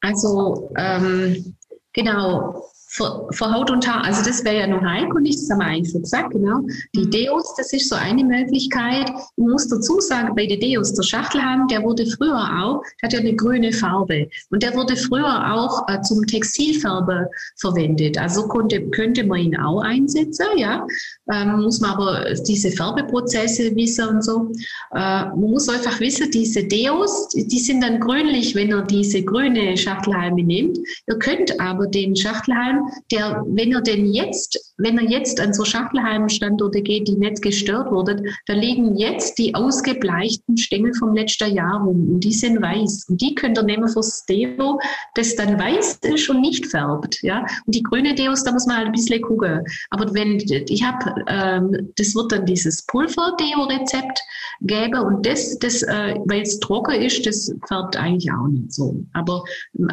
Also 0.00 0.72
ähm, 0.76 1.56
genau, 1.92 2.64
für, 2.92 3.26
für, 3.32 3.50
Haut 3.50 3.70
und 3.70 3.88
Haar, 3.88 4.04
also 4.04 4.22
das 4.22 4.44
wäre 4.44 4.58
ja 4.58 4.66
nur 4.66 4.82
heilkundig, 4.82 5.36
das 5.36 5.48
haben 5.50 5.60
wir 5.60 5.66
eigentlich 5.66 5.92
schon 5.92 6.02
gesagt, 6.02 6.32
genau. 6.32 6.60
Die 6.94 7.06
mhm. 7.06 7.10
Deos, 7.10 7.54
das 7.56 7.72
ist 7.72 7.88
so 7.88 7.94
eine 7.94 8.22
Möglichkeit. 8.22 9.08
Ich 9.08 9.44
muss 9.44 9.66
dazu 9.68 9.98
sagen, 10.00 10.34
bei 10.36 10.46
den 10.46 10.60
Deos, 10.60 10.92
der 10.92 11.02
Schachtelhahn, 11.02 11.66
der 11.68 11.82
wurde 11.82 12.04
früher 12.04 12.36
auch, 12.36 12.82
der 13.00 13.06
hat 13.06 13.12
ja 13.14 13.20
eine 13.20 13.34
grüne 13.34 13.72
Farbe 13.72 14.28
und 14.50 14.62
der 14.62 14.74
wurde 14.74 14.96
früher 14.96 15.54
auch 15.54 15.88
äh, 15.88 16.02
zum 16.02 16.26
Textilfärber 16.26 17.28
verwendet. 17.56 18.18
Also 18.18 18.46
konnte, 18.46 18.82
könnte 18.90 19.24
man 19.24 19.38
ihn 19.38 19.56
auch 19.56 19.80
einsetzen, 19.80 20.46
ja. 20.56 20.86
Ähm, 21.32 21.62
muss 21.62 21.80
man 21.80 21.92
aber 21.92 22.34
diese 22.46 22.70
Färbeprozesse 22.70 23.74
wissen 23.74 24.06
und 24.08 24.22
so. 24.22 24.52
Äh, 24.94 24.98
man 24.98 25.50
muss 25.50 25.66
einfach 25.70 25.98
wissen, 26.00 26.30
diese 26.30 26.64
Deos, 26.64 27.28
die 27.30 27.58
sind 27.58 27.82
dann 27.82 28.00
grünlich, 28.00 28.54
wenn 28.54 28.68
ihr 28.68 28.82
diese 28.82 29.22
grüne 29.22 29.78
Schachtelhalme 29.78 30.42
nehmt. 30.42 30.78
Ihr 31.06 31.18
könnt 31.18 31.58
aber 31.58 31.86
den 31.86 32.14
Schachtelhalm 32.14 32.81
der, 33.10 33.42
wenn 33.46 33.70
ihr 33.70 33.80
den 33.80 34.12
jetzt 34.12 34.71
wenn 34.82 34.98
er 34.98 35.08
jetzt 35.08 35.40
an 35.40 35.54
so 35.54 35.64
Schachtelhalmstandorte 35.64 36.82
geht, 36.82 37.08
die 37.08 37.16
nicht 37.16 37.40
gestört 37.40 37.90
wurden, 37.90 38.28
da 38.46 38.54
liegen 38.54 38.96
jetzt 38.96 39.38
die 39.38 39.54
ausgebleichten 39.54 40.56
Stängel 40.56 40.92
vom 40.94 41.14
letzten 41.14 41.54
Jahr 41.54 41.82
rum 41.82 42.14
und 42.14 42.20
die 42.20 42.32
sind 42.32 42.60
weiß. 42.60 43.06
Und 43.08 43.20
die 43.20 43.34
könnt 43.34 43.58
ihr 43.58 43.62
nehmen 43.62 43.88
fürs 43.88 44.24
Deo, 44.26 44.80
das 45.14 45.36
dann 45.36 45.58
weiß 45.58 46.00
ist 46.02 46.28
und 46.28 46.40
nicht 46.40 46.66
färbt. 46.66 47.22
Ja? 47.22 47.46
Und 47.66 47.74
die 47.74 47.82
grüne 47.82 48.14
Deos, 48.14 48.42
da 48.44 48.52
muss 48.52 48.66
man 48.66 48.78
halt 48.78 48.86
ein 48.86 48.92
bisschen 48.92 49.22
gucken. 49.22 49.64
Aber 49.90 50.12
wenn 50.14 50.38
ich 50.38 50.84
habe, 50.84 51.14
ähm, 51.28 51.92
das 51.96 52.14
wird 52.14 52.32
dann 52.32 52.46
dieses 52.46 52.84
Pulver-Deo-Rezept 52.86 54.20
geben 54.62 55.00
und 55.00 55.26
das, 55.26 55.58
das 55.58 55.82
äh, 55.82 56.16
weil 56.26 56.42
es 56.42 56.58
trocken 56.60 57.00
ist, 57.00 57.24
das 57.26 57.54
färbt 57.68 57.96
eigentlich 57.96 58.30
auch 58.32 58.48
nicht 58.48 58.72
so. 58.72 58.96
Aber 59.12 59.44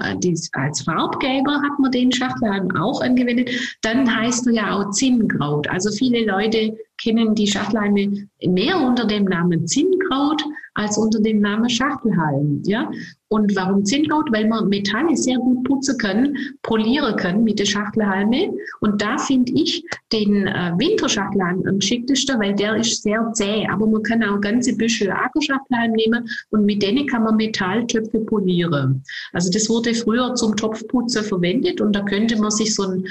äh, 0.01 0.15
dies, 0.17 0.49
als 0.53 0.81
Farbgeber 0.81 1.53
hat 1.53 1.79
man 1.79 1.91
den 1.91 2.11
Schachtelhalm 2.11 2.75
auch 2.75 3.01
angewendet. 3.01 3.49
Dann 3.81 4.13
heißt 4.13 4.47
er 4.47 4.53
ja 4.53 4.75
auch 4.75 4.78
Zinnkraut. 4.91 5.69
Also 5.69 5.91
viele 5.91 6.25
Leute 6.25 6.77
kennen 7.01 7.35
die 7.35 7.47
Schachtelhalme 7.47 8.27
mehr 8.45 8.79
unter 8.79 9.05
dem 9.05 9.25
Namen 9.25 9.67
Zinnkraut 9.67 10.43
als 10.73 10.97
unter 10.97 11.19
dem 11.19 11.41
Namen 11.41 11.69
Schachtelhalm. 11.69 12.61
Ja? 12.65 12.89
Und 13.27 13.55
warum 13.55 13.85
Zinnkraut? 13.85 14.31
Weil 14.31 14.47
man 14.47 14.69
Metalle 14.69 15.15
sehr 15.15 15.37
gut 15.37 15.63
putzen 15.63 15.97
kann, 15.97 16.35
polieren 16.63 17.15
kann 17.15 17.43
mit 17.43 17.59
der 17.59 17.65
Schachtelhalme. 17.65 18.53
Und 18.79 19.01
da 19.01 19.17
finde 19.17 19.51
ich 19.53 19.83
den 20.11 20.47
äh, 20.47 20.71
Winterschachtelhalm 20.77 21.63
am 21.67 21.81
schicktesten, 21.81 22.39
weil 22.39 22.55
der 22.55 22.75
ist 22.77 23.03
sehr 23.03 23.31
zäh. 23.33 23.67
Aber 23.67 23.87
man 23.87 24.03
kann 24.03 24.23
auch 24.23 24.41
ganze 24.41 24.75
Büschel 24.75 25.11
Ackerschachtelhalm 25.11 25.91
nehmen 25.93 26.27
und 26.49 26.65
mit 26.65 26.81
denen 26.81 27.05
kann 27.07 27.23
man 27.23 27.35
Metalltöpfe 27.35 28.19
polieren. 28.21 29.03
Also 29.33 29.51
das 29.51 29.69
wurde 29.69 29.93
früher 29.93 30.33
zum 30.35 30.55
Topfputzen 30.55 31.23
verwendet 31.23 31.81
und 31.81 31.95
da 31.95 32.01
könnte 32.03 32.39
man 32.39 32.51
sich 32.51 32.73
so 32.73 32.83
ein 32.83 33.05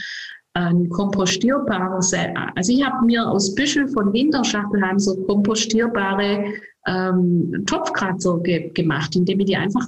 ein 0.67 0.89
kompostierbares, 0.89 2.15
also 2.55 2.73
ich 2.73 2.85
habe 2.85 3.05
mir 3.07 3.29
aus 3.29 3.55
Büschel 3.55 3.89
von 3.89 4.13
Winterschachtelhalm 4.13 4.99
so 4.99 5.17
kompostierbare 5.25 6.53
ähm, 6.87 7.65
Topfkratzer 7.67 8.39
ge 8.41 8.71
gemacht, 8.71 9.15
indem 9.17 9.41
ich 9.41 9.47
die 9.47 9.57
einfach 9.57 9.87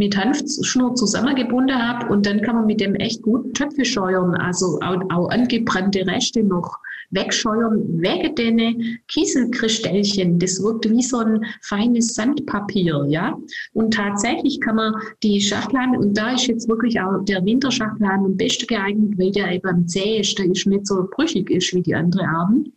mit 0.00 0.16
Hanfschnur 0.16 0.94
zusammengebunden 0.94 1.76
habe 1.76 2.10
und 2.10 2.24
dann 2.24 2.40
kann 2.40 2.56
man 2.56 2.64
mit 2.64 2.80
dem 2.80 2.94
echt 2.94 3.20
gut 3.20 3.52
Töpfe 3.54 3.84
scheuern, 3.84 4.34
also 4.34 4.78
auch, 4.80 4.98
auch 5.10 5.28
angebrannte 5.28 6.06
Reste 6.06 6.42
noch 6.42 6.78
wegscheuern, 7.10 8.00
wegen 8.00 8.34
den 8.34 8.98
Kieselkristellchen. 9.08 10.38
Das 10.38 10.62
wirkt 10.62 10.88
wie 10.88 11.02
so 11.02 11.18
ein 11.18 11.44
feines 11.60 12.14
Sandpapier, 12.14 13.04
ja. 13.08 13.36
Und 13.74 13.92
tatsächlich 13.92 14.58
kann 14.62 14.76
man 14.76 14.94
die 15.22 15.38
Schachtelhalme, 15.38 15.98
und 15.98 16.16
da 16.16 16.32
ist 16.32 16.46
jetzt 16.46 16.66
wirklich 16.66 16.98
auch 16.98 17.22
der 17.26 17.44
Winterschachtelhalm 17.44 18.24
am 18.24 18.36
besten 18.38 18.68
geeignet, 18.68 19.18
weil 19.18 19.32
der 19.32 19.52
eben 19.52 19.68
am 19.68 19.86
zäh 19.86 20.20
ist, 20.20 20.38
der 20.38 20.46
ist 20.46 20.66
nicht 20.66 20.86
so 20.86 21.06
brüchig 21.10 21.50
ist 21.50 21.74
wie 21.74 21.82
die 21.82 21.94
anderen 21.94 22.26
Arten. 22.26 22.72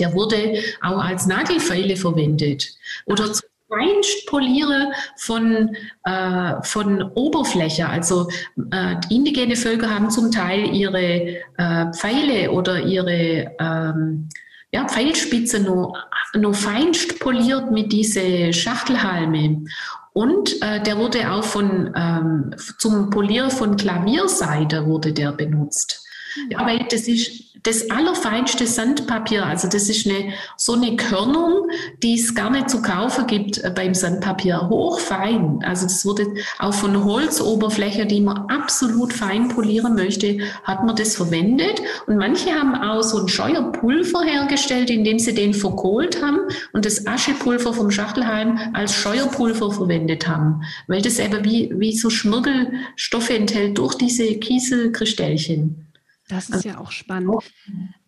Der 0.00 0.12
wurde 0.14 0.58
auch 0.82 0.98
als 0.98 1.28
Nagelfeile 1.28 1.94
verwendet 1.94 2.74
oder 3.06 3.32
zum 3.32 3.48
Feinstpoliere 3.74 4.92
von, 5.16 5.74
äh, 6.04 6.62
von 6.62 7.02
Oberfläche. 7.14 7.88
Also 7.88 8.28
äh, 8.72 8.96
indigene 9.10 9.56
Völker 9.56 9.90
haben 9.90 10.10
zum 10.10 10.30
Teil 10.30 10.74
ihre 10.74 11.42
äh, 11.56 11.92
Pfeile 11.92 12.50
oder 12.50 12.80
ihre 12.80 13.52
ähm, 13.58 14.28
ja, 14.72 14.86
Pfeilspitze 14.88 15.60
nur, 15.60 15.96
nur 16.36 16.54
feinst 16.54 17.20
poliert 17.20 17.70
mit 17.70 17.92
diese 17.92 18.52
Schachtelhalme. 18.52 19.64
Und 20.12 20.62
äh, 20.62 20.80
der 20.82 20.98
wurde 20.98 21.30
auch 21.30 21.44
von, 21.44 21.92
ähm, 21.96 22.54
zum 22.78 23.10
Polieren 23.10 23.50
von 23.50 23.76
Klavierseite 23.76 24.86
wurde 24.86 25.12
der 25.12 25.32
benutzt. 25.32 26.04
Ja, 26.50 26.66
weil 26.66 26.86
das 26.90 27.08
ist 27.08 27.44
das 27.64 27.90
allerfeinste 27.90 28.66
Sandpapier. 28.66 29.44
Also 29.44 29.68
das 29.68 29.88
ist 29.88 30.06
eine, 30.06 30.34
so 30.56 30.74
eine 30.74 30.96
Körnung, 30.96 31.70
die 32.02 32.14
es 32.14 32.34
gar 32.34 32.50
nicht 32.50 32.68
zu 32.68 32.82
kaufen 32.82 33.26
gibt 33.26 33.58
äh, 33.64 33.72
beim 33.74 33.94
Sandpapier. 33.94 34.68
Hochfein. 34.68 35.60
Also 35.64 35.84
das 35.86 36.04
wurde 36.04 36.26
auch 36.58 36.74
von 36.74 37.04
Holzoberfläche, 37.04 38.04
die 38.04 38.20
man 38.20 38.46
absolut 38.50 39.14
fein 39.14 39.48
polieren 39.48 39.94
möchte, 39.94 40.40
hat 40.64 40.84
man 40.84 40.94
das 40.94 41.16
verwendet. 41.16 41.80
Und 42.06 42.18
manche 42.18 42.50
haben 42.50 42.74
auch 42.74 43.02
so 43.02 43.22
ein 43.22 43.28
Scheuerpulver 43.28 44.22
hergestellt, 44.22 44.90
indem 44.90 45.18
sie 45.18 45.34
den 45.34 45.54
verkohlt 45.54 46.22
haben 46.22 46.40
und 46.74 46.84
das 46.84 47.06
Aschepulver 47.06 47.72
vom 47.72 47.90
Schachtelhalm 47.90 48.58
als 48.74 48.94
Scheuerpulver 48.94 49.72
verwendet 49.72 50.28
haben. 50.28 50.62
Weil 50.86 51.00
das 51.00 51.18
eben 51.18 51.42
wie, 51.44 51.72
wie 51.74 51.96
so 51.96 52.10
Schmirgelstoffe 52.10 53.30
enthält 53.30 53.78
durch 53.78 53.94
diese 53.94 54.34
Kieselkristellchen. 54.34 55.84
Das 56.28 56.48
ist 56.48 56.54
also, 56.54 56.68
ja 56.68 56.78
auch 56.78 56.90
spannend. 56.90 57.34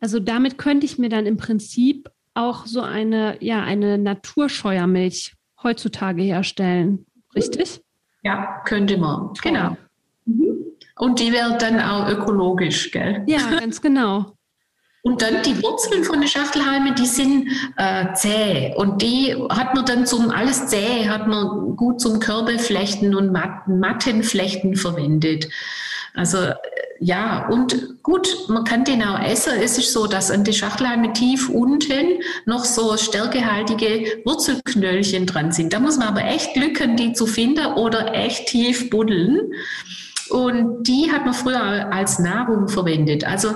Also 0.01 0.21
damit 0.21 0.59
könnte 0.59 0.87
ich 0.87 0.99
mir 0.99 1.09
dann 1.09 1.27
im 1.27 1.37
Prinzip 1.37 2.11
auch 2.35 2.67
so 2.67 2.81
eine, 2.81 3.43
ja, 3.43 3.63
eine 3.63 3.99
Naturscheuermilch 3.99 5.35
heutzutage 5.63 6.23
herstellen. 6.23 7.07
Richtig? 7.35 7.83
Ja, 8.23 8.63
könnte 8.65 8.97
man. 8.99 9.33
Genau. 9.43 9.77
Mhm. 10.25 10.65
Und 10.99 11.21
die 11.21 11.33
wäre 11.33 11.57
dann 11.59 11.79
auch 11.81 12.09
ökologisch, 12.09 12.91
gell? 12.91 13.23
Ja, 13.27 13.59
ganz 13.61 13.81
genau. 13.81 14.37
Und 15.03 15.23
dann 15.23 15.43
die 15.45 15.63
Wurzeln 15.63 16.03
von 16.03 16.21
den 16.21 16.29
Schachtelhalmen, 16.29 16.97
die 16.97 17.07
sind 17.07 17.49
äh, 17.77 18.13
zäh. 18.15 18.75
Und 18.75 19.03
die 19.03 19.37
hat 19.51 19.73
man 19.75 19.85
dann 19.85 20.05
zum, 20.05 20.31
alles 20.31 20.67
zäh, 20.67 21.09
hat 21.09 21.29
man 21.29 21.77
gut 21.77 22.01
zum 22.01 22.19
Körbeflechten 22.19 23.15
und 23.15 23.31
Matten, 23.31 23.79
Mattenflechten 23.79 24.75
verwendet. 24.75 25.49
Also 26.15 26.39
ja, 27.01 27.49
und 27.49 28.03
gut, 28.03 28.29
man 28.49 28.65
kann 28.65 28.85
den 28.85 29.03
auch 29.03 29.21
essen. 29.21 29.53
Es 29.61 29.79
ist 29.79 29.93
so, 29.93 30.07
dass 30.07 30.31
an 30.31 30.45
der 30.45 30.53
Schachtelhalme 30.53 31.13
tief 31.13 31.49
unten 31.49 32.21
noch 32.45 32.65
so 32.65 32.97
stärkehaltige 32.97 34.23
Wurzelknöllchen 34.25 35.27
dran 35.27 35.53
sind. 35.53 35.73
Da 35.73 35.81
muss 35.81 35.99
man 35.99 36.09
aber 36.09 36.25
echt 36.25 36.55
Glück 36.55 36.81
haben, 36.81 36.97
die 36.97 37.13
zu 37.13 37.27
finden 37.27 37.67
oder 37.75 38.15
echt 38.15 38.49
tief 38.49 38.91
buddeln. 38.91 39.53
Und 40.31 40.85
die 40.85 41.11
hat 41.13 41.25
man 41.25 41.35
früher 41.35 41.93
als 41.93 42.19
Nahrung 42.19 42.69
verwendet. 42.69 43.25
Also 43.25 43.51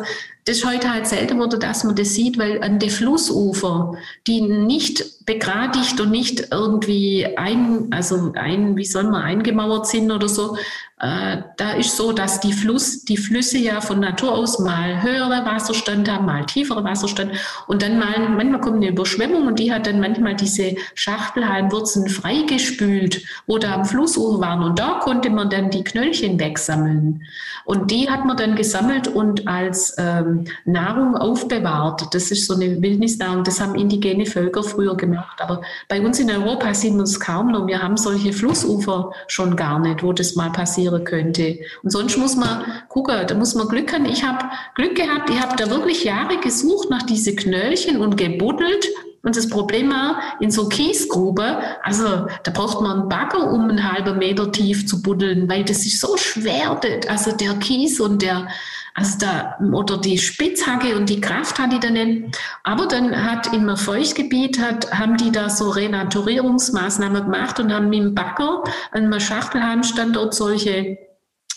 das 0.44 0.59
ist 0.59 0.66
heute 0.66 0.92
halt 0.92 1.07
selten 1.07 1.38
wurde, 1.38 1.59
dass 1.59 1.85
man 1.85 1.94
das 1.96 2.14
sieht, 2.14 2.38
weil 2.38 2.62
an 2.62 2.79
den 2.79 2.90
Flussufer, 2.90 3.94
die 4.26 4.40
nicht 4.40 5.24
begradigt 5.26 6.00
und 6.00 6.11
nicht 6.11 6.48
irgendwie 6.50 7.26
ein, 7.37 7.88
also 7.90 8.33
ein, 8.35 8.76
wie 8.76 8.85
soll 8.85 9.05
man, 9.05 9.22
eingemauert 9.22 9.87
sind 9.87 10.11
oder 10.11 10.29
so, 10.29 10.57
da 11.00 11.72
ist 11.78 11.96
so, 11.96 12.12
dass 12.12 12.40
die, 12.40 12.52
Fluss, 12.52 13.04
die 13.04 13.16
Flüsse 13.16 13.56
ja 13.56 13.80
von 13.80 14.00
Natur 14.00 14.32
aus 14.32 14.58
mal 14.58 15.02
höhere 15.02 15.46
Wasserstand 15.46 16.10
haben, 16.10 16.26
mal 16.26 16.44
tiefere 16.44 16.84
Wasserstand. 16.84 17.32
Und 17.66 17.80
dann 17.80 17.98
mal, 17.98 18.28
manchmal 18.28 18.60
kommt 18.60 18.76
eine 18.76 18.88
Überschwemmung 18.88 19.46
und 19.46 19.58
die 19.58 19.72
hat 19.72 19.86
dann 19.86 20.00
manchmal 20.00 20.36
diese 20.36 20.74
Schachtelhalmwurzeln 20.94 22.08
freigespült, 22.08 23.22
wo 23.46 23.56
da 23.56 23.76
am 23.76 23.86
Flussufer 23.86 24.40
waren. 24.40 24.62
Und 24.62 24.78
da 24.78 25.00
konnte 25.02 25.30
man 25.30 25.48
dann 25.48 25.70
die 25.70 25.84
Knöllchen 25.84 26.38
wegsammeln. 26.38 27.22
Und 27.64 27.90
die 27.90 28.10
hat 28.10 28.26
man 28.26 28.36
dann 28.36 28.54
gesammelt 28.54 29.08
und 29.08 29.48
als 29.48 29.94
ähm, 29.96 30.44
Nahrung 30.66 31.16
aufbewahrt. 31.16 32.14
Das 32.14 32.30
ist 32.30 32.46
so 32.46 32.54
eine 32.54 32.82
Wildnisnahrung, 32.82 33.44
das 33.44 33.60
haben 33.60 33.74
indigene 33.74 34.26
Völker 34.26 34.62
früher 34.62 34.96
gemacht, 34.96 35.40
aber 35.40 35.62
bei 35.88 36.00
uns 36.00 36.18
in 36.18 36.30
Europa 36.30 36.74
sieht 36.74 36.92
man 36.92 37.04
es 37.04 37.18
kaum 37.18 37.52
noch. 37.52 37.66
Wir 37.66 37.82
haben 37.82 37.96
solche 37.96 38.32
Flussufer 38.32 39.12
schon 39.28 39.56
gar 39.56 39.78
nicht, 39.78 40.02
wo 40.02 40.12
das 40.12 40.34
mal 40.34 40.50
passiert 40.50 40.89
passieren 40.90 41.05
könnte. 41.05 41.59
Und 41.83 41.90
sonst 41.90 42.16
muss 42.16 42.37
man 42.37 42.64
gucken, 42.88 43.26
da 43.26 43.35
muss 43.35 43.55
man 43.55 43.68
Glück 43.68 43.92
haben. 43.92 44.07
Ich 44.07 44.24
habe 44.24 44.44
Glück 44.74 44.94
gehabt, 44.96 45.31
ich 45.31 45.40
habe 45.40 45.57
da 45.57 45.70
wirklich 45.70 46.05
Jahre 46.05 46.38
gesucht 46.38 46.90
nach 46.90 47.03
diese 47.03 47.35
Knöllchen 47.35 47.98
und 47.98 48.16
gebuddelt. 48.16 48.88
Und 49.22 49.37
das 49.37 49.50
Problem 49.50 49.90
war, 49.90 50.18
in 50.40 50.50
so 50.50 50.66
Kiesgrube, 50.66 51.59
also 51.83 52.26
da 52.42 52.50
braucht 52.53 52.81
man 52.81 53.00
einen 53.00 53.09
Bagger, 53.11 53.53
um 53.53 53.68
einen 53.68 53.92
halben 53.92 54.18
Meter 54.18 54.50
tief 54.50 54.87
zu 54.87 55.03
buddeln, 55.03 55.46
weil 55.46 55.62
das 55.62 55.85
ist 55.85 56.00
so 56.00 56.16
schwer, 56.16 56.81
also 57.07 57.33
der 57.33 57.53
Kies 57.57 58.00
und 58.00 58.22
der, 58.22 58.48
also 58.94 59.18
da, 59.18 59.59
oder 59.72 59.98
die 59.98 60.18
Spitzhacke 60.18 60.96
und 60.96 61.09
die 61.09 61.20
Kraft 61.20 61.59
hat 61.59 61.72
die 61.72 61.81
dann 61.81 61.94
nicht. 61.94 62.38
Aber 62.64 62.87
dann 62.87 63.24
hat 63.24 63.53
im 63.53 63.76
Feuchtgebiet 63.76 64.61
hat, 64.61 64.92
haben 64.92 65.16
die 65.16 65.33
da 65.33 65.48
so 65.48 65.70
Renaturierungsmaßnahmen 65.70 67.24
gemacht 67.24 67.61
und 67.61 67.72
haben 67.72 67.88
mit 67.88 68.00
dem 68.00 68.14
Bagger 68.14 68.64
an 68.90 69.05
einem 69.05 69.20
Schachtelhalmstandort 69.20 70.35
solche 70.35 70.98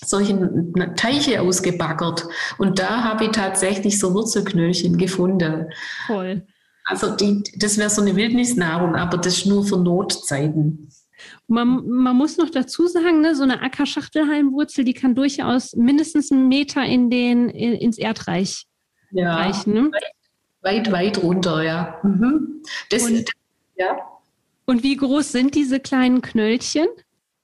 solche 0.05 0.37
Teiche 0.97 1.41
ausgebaggert. 1.41 2.27
Und 2.57 2.79
da 2.79 3.03
habe 3.03 3.25
ich 3.25 3.31
tatsächlich 3.31 3.99
so 3.99 4.13
Wurzelknöllchen 4.13 4.97
gefunden. 4.97 5.69
Toll. 6.07 6.45
Also 6.85 7.15
die, 7.15 7.43
das 7.55 7.77
wäre 7.77 7.89
so 7.89 8.01
eine 8.01 8.15
Wildnisnahrung, 8.15 8.95
aber 8.95 9.17
das 9.17 9.37
ist 9.37 9.45
nur 9.45 9.65
für 9.65 9.77
Notzeiten. 9.77 10.89
Man, 11.53 11.87
man 11.87 12.15
muss 12.15 12.37
noch 12.37 12.49
dazu 12.49 12.87
sagen, 12.87 13.21
ne, 13.21 13.35
so 13.35 13.43
eine 13.43 13.61
Ackerschachtelhalmwurzel, 13.61 14.83
die 14.83 14.95
kann 14.95 15.13
durchaus 15.13 15.75
mindestens 15.75 16.31
einen 16.31 16.47
Meter 16.47 16.83
in 16.83 17.11
den, 17.11 17.47
in, 17.49 17.73
ins 17.73 17.99
Erdreich 17.99 18.65
ja, 19.11 19.35
reichen. 19.35 19.73
Ne? 19.73 19.91
Weit, 20.61 20.91
weit, 20.91 21.21
runter, 21.21 21.61
ja. 21.61 21.99
Mhm. 22.01 22.63
Das, 22.89 23.03
und, 23.03 23.29
ja. 23.75 23.97
Und 24.65 24.81
wie 24.81 24.97
groß 24.97 25.31
sind 25.31 25.53
diese 25.53 25.79
kleinen 25.79 26.23
Knöllchen? 26.23 26.87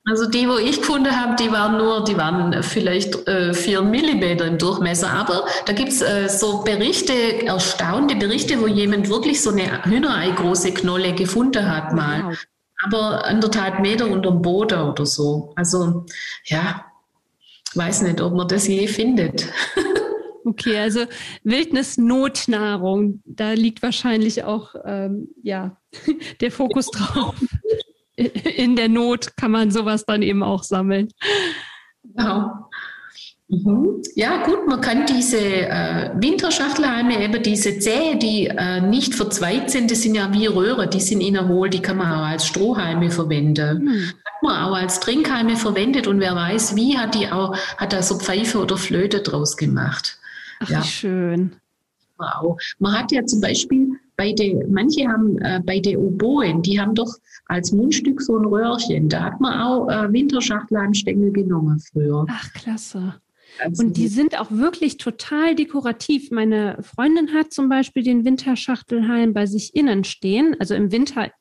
Also 0.06 0.28
die, 0.28 0.50
wo 0.50 0.58
ich 0.58 0.80
gefunden 0.80 1.16
habe, 1.16 1.36
die 1.36 1.52
waren 1.52 1.78
nur, 1.78 2.04
die 2.04 2.18
waren 2.18 2.64
vielleicht 2.64 3.28
äh, 3.28 3.54
vier 3.54 3.84
Millimeter 3.84 4.46
im 4.46 4.58
Durchmesser. 4.58 5.12
Aber 5.12 5.46
da 5.68 5.74
gibt's 5.74 6.02
äh, 6.02 6.28
so 6.30 6.64
Berichte, 6.64 7.46
erstaunte 7.46 8.16
Berichte, 8.16 8.60
wo 8.60 8.66
jemand 8.66 9.08
wirklich 9.08 9.40
so 9.40 9.52
eine 9.52 9.86
Hühnerei 9.86 10.32
große 10.32 10.74
Knolle 10.74 11.14
gefunden 11.14 11.70
hat 11.70 11.94
mal. 11.94 12.24
Wow. 12.24 12.38
Aber 12.84 13.26
anderthalb 13.26 13.80
Meter 13.80 14.10
unterm 14.10 14.42
Boden 14.42 14.82
oder 14.82 15.06
so. 15.06 15.54
Also 15.56 16.06
ja, 16.46 16.86
weiß 17.76 18.04
nicht, 18.04 18.22
ob 18.22 18.34
man 18.34 18.48
das 18.48 18.68
je 18.68 18.88
findet. 18.88 19.48
Okay, 20.46 20.80
also 20.80 21.02
Wildnis-Notnahrung, 21.44 23.22
da 23.26 23.52
liegt 23.52 23.84
wahrscheinlich 23.84 24.46
auch 24.46 24.74
ähm, 24.84 25.28
ja, 25.44 25.78
der 26.42 26.50
Fokus 26.50 26.90
drauf 26.90 27.36
in 28.20 28.76
der 28.76 28.90
Not 28.90 29.38
kann 29.38 29.52
man 29.52 29.72
sowas 29.72 30.06
dann 30.06 30.22
eben 30.22 30.44
auch 30.44 30.64
sammeln. 30.64 31.10
Genau. 32.04 32.69
Mhm. 33.50 34.04
Ja, 34.14 34.44
gut, 34.46 34.68
man 34.68 34.80
kann 34.80 35.08
diese 35.08 35.40
äh, 35.40 36.12
Winterschachtelhalme, 36.14 37.24
eben 37.24 37.42
diese 37.42 37.80
Zähe, 37.80 38.16
die 38.16 38.46
äh, 38.46 38.80
nicht 38.80 39.16
verzweigt 39.16 39.72
sind, 39.72 39.90
das 39.90 40.04
sind 40.04 40.14
ja 40.14 40.32
wie 40.32 40.46
Röhre, 40.46 40.88
die 40.88 41.00
sind 41.00 41.22
innen 41.22 41.48
hohl, 41.48 41.68
die 41.68 41.82
kann 41.82 41.98
man 41.98 42.12
auch 42.12 42.28
als 42.28 42.46
Strohhalme 42.46 43.10
verwenden. 43.10 43.86
Mhm. 43.86 44.04
Hat 44.24 44.44
man 44.44 44.64
auch 44.64 44.76
als 44.76 45.00
Trinkhalme 45.00 45.56
verwendet 45.56 46.06
und 46.06 46.20
wer 46.20 46.36
weiß, 46.36 46.76
wie 46.76 46.96
hat 46.96 47.16
die 47.16 47.28
auch, 47.28 47.58
hat 47.78 47.92
da 47.92 48.04
so 48.04 48.20
Pfeife 48.20 48.60
oder 48.60 48.78
Flöte 48.78 49.22
draus 49.22 49.58
gemacht. 49.58 50.20
Ach, 50.60 50.70
ja. 50.70 50.84
wie 50.84 50.88
schön. 50.88 51.56
Wow. 52.20 52.62
Man 52.78 53.00
hat 53.00 53.12
ja 53.12 53.26
zum 53.26 53.42
Beispiel 53.42 53.94
bei 54.16 54.32
den, 54.34 54.72
manche 54.72 55.08
haben 55.08 55.40
äh, 55.40 55.60
bei 55.66 55.80
den 55.80 55.98
Oboen, 55.98 56.62
die 56.62 56.80
haben 56.80 56.94
doch 56.94 57.16
als 57.46 57.72
Mundstück 57.72 58.22
so 58.22 58.38
ein 58.38 58.46
Röhrchen. 58.46 59.10
Da 59.10 59.24
hat 59.24 59.42
man 59.42 59.60
auch 59.60 59.88
äh, 59.90 60.14
Winterschachtelheimstängel 60.14 61.32
genommen 61.32 61.80
früher. 61.80 62.28
Ach, 62.30 62.54
klasse. 62.54 63.16
Also 63.60 63.84
und 63.84 63.98
die 63.98 64.08
sind 64.08 64.40
auch 64.40 64.52
wirklich 64.52 64.98
total 64.98 65.56
dekorativ. 65.56 66.32
Meine 66.32 66.78
Freundin 66.82 67.34
hat 67.34 67.54
zum 67.54 67.70
Beispiel 67.70 68.04
den 68.04 68.26
Winterschachtelhalm 68.26 69.34
bei 69.34 69.46
sich 69.46 69.76
innen 69.76 70.04
stehen. 70.04 70.56
Also 70.60 70.76
im 70.76 70.92
Winter, 70.92 71.32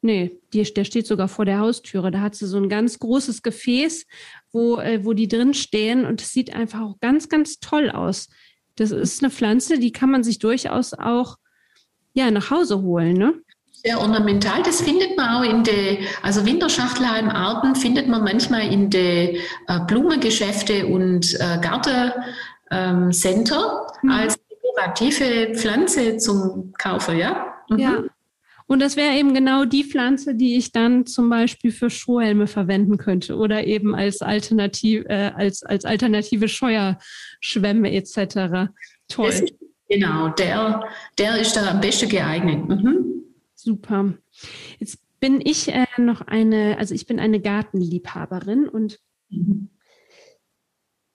nee, 0.00 0.40
die, 0.52 0.62
der 0.62 0.84
steht 0.84 1.06
sogar 1.06 1.28
vor 1.28 1.44
der 1.44 1.60
Haustüre. 1.60 2.10
Da 2.10 2.20
hat 2.20 2.34
sie 2.34 2.46
so 2.46 2.56
ein 2.56 2.68
ganz 2.68 2.98
großes 2.98 3.42
Gefäß, 3.42 4.06
wo, 4.52 4.78
äh, 4.78 5.04
wo 5.04 5.12
die 5.12 5.28
drin 5.28 5.54
stehen. 5.54 6.04
Und 6.04 6.20
es 6.20 6.30
sieht 6.30 6.54
einfach 6.54 6.80
auch 6.80 7.00
ganz, 7.00 7.28
ganz 7.28 7.60
toll 7.60 7.90
aus. 7.90 8.28
Das 8.76 8.90
ist 8.90 9.22
eine 9.22 9.30
Pflanze, 9.30 9.78
die 9.78 9.92
kann 9.92 10.10
man 10.10 10.24
sich 10.24 10.38
durchaus 10.38 10.94
auch 10.94 11.36
ja, 12.14 12.30
nach 12.30 12.50
Hause 12.50 12.82
holen, 12.82 13.14
ne? 13.14 13.41
Sehr 13.84 14.00
ornamental, 14.00 14.62
das 14.62 14.80
findet 14.80 15.16
man 15.16 15.28
auch 15.28 15.42
in 15.42 15.64
den, 15.64 15.98
also 16.22 16.46
Winterschachtelhalmarten 16.46 17.74
findet 17.74 18.06
man 18.06 18.22
manchmal 18.22 18.72
in 18.72 18.90
den 18.90 19.36
äh, 19.66 19.80
Blumengeschäfte 19.88 20.86
und 20.86 21.34
äh, 21.34 21.58
Gartencenter 21.60 22.70
ähm, 22.70 23.10
mhm. 24.02 24.10
als 24.10 24.38
dekorative 24.48 25.56
Pflanze 25.56 26.16
zum 26.18 26.72
Kaufen, 26.78 27.18
ja? 27.18 27.54
Mhm. 27.68 27.78
Ja. 27.78 28.02
Und 28.68 28.80
das 28.80 28.96
wäre 28.96 29.16
eben 29.16 29.34
genau 29.34 29.64
die 29.64 29.84
Pflanze, 29.84 30.34
die 30.34 30.56
ich 30.56 30.72
dann 30.72 31.04
zum 31.04 31.28
Beispiel 31.28 31.72
für 31.72 31.90
Strohhelme 31.90 32.46
verwenden 32.46 32.96
könnte 32.96 33.36
oder 33.36 33.66
eben 33.66 33.94
als, 33.94 34.22
Alternativ, 34.22 35.04
äh, 35.08 35.32
als, 35.34 35.62
als 35.62 35.84
alternative 35.84 36.48
Scheuerschwämme 36.48 37.92
etc. 37.92 38.70
Toll. 39.08 39.46
Genau, 39.88 40.28
der, 40.28 40.84
der 41.18 41.38
ist 41.38 41.54
da 41.54 41.68
am 41.68 41.80
besten 41.80 42.08
geeignet. 42.08 42.66
Mhm. 42.66 43.11
Super. 43.62 44.14
Jetzt 44.80 44.98
bin 45.20 45.40
ich 45.40 45.68
äh, 45.68 45.86
noch 45.98 46.20
eine, 46.22 46.78
also 46.78 46.94
ich 46.94 47.06
bin 47.06 47.20
eine 47.20 47.40
Gartenliebhaberin 47.40 48.68
und 48.68 48.98
mhm. 49.28 49.70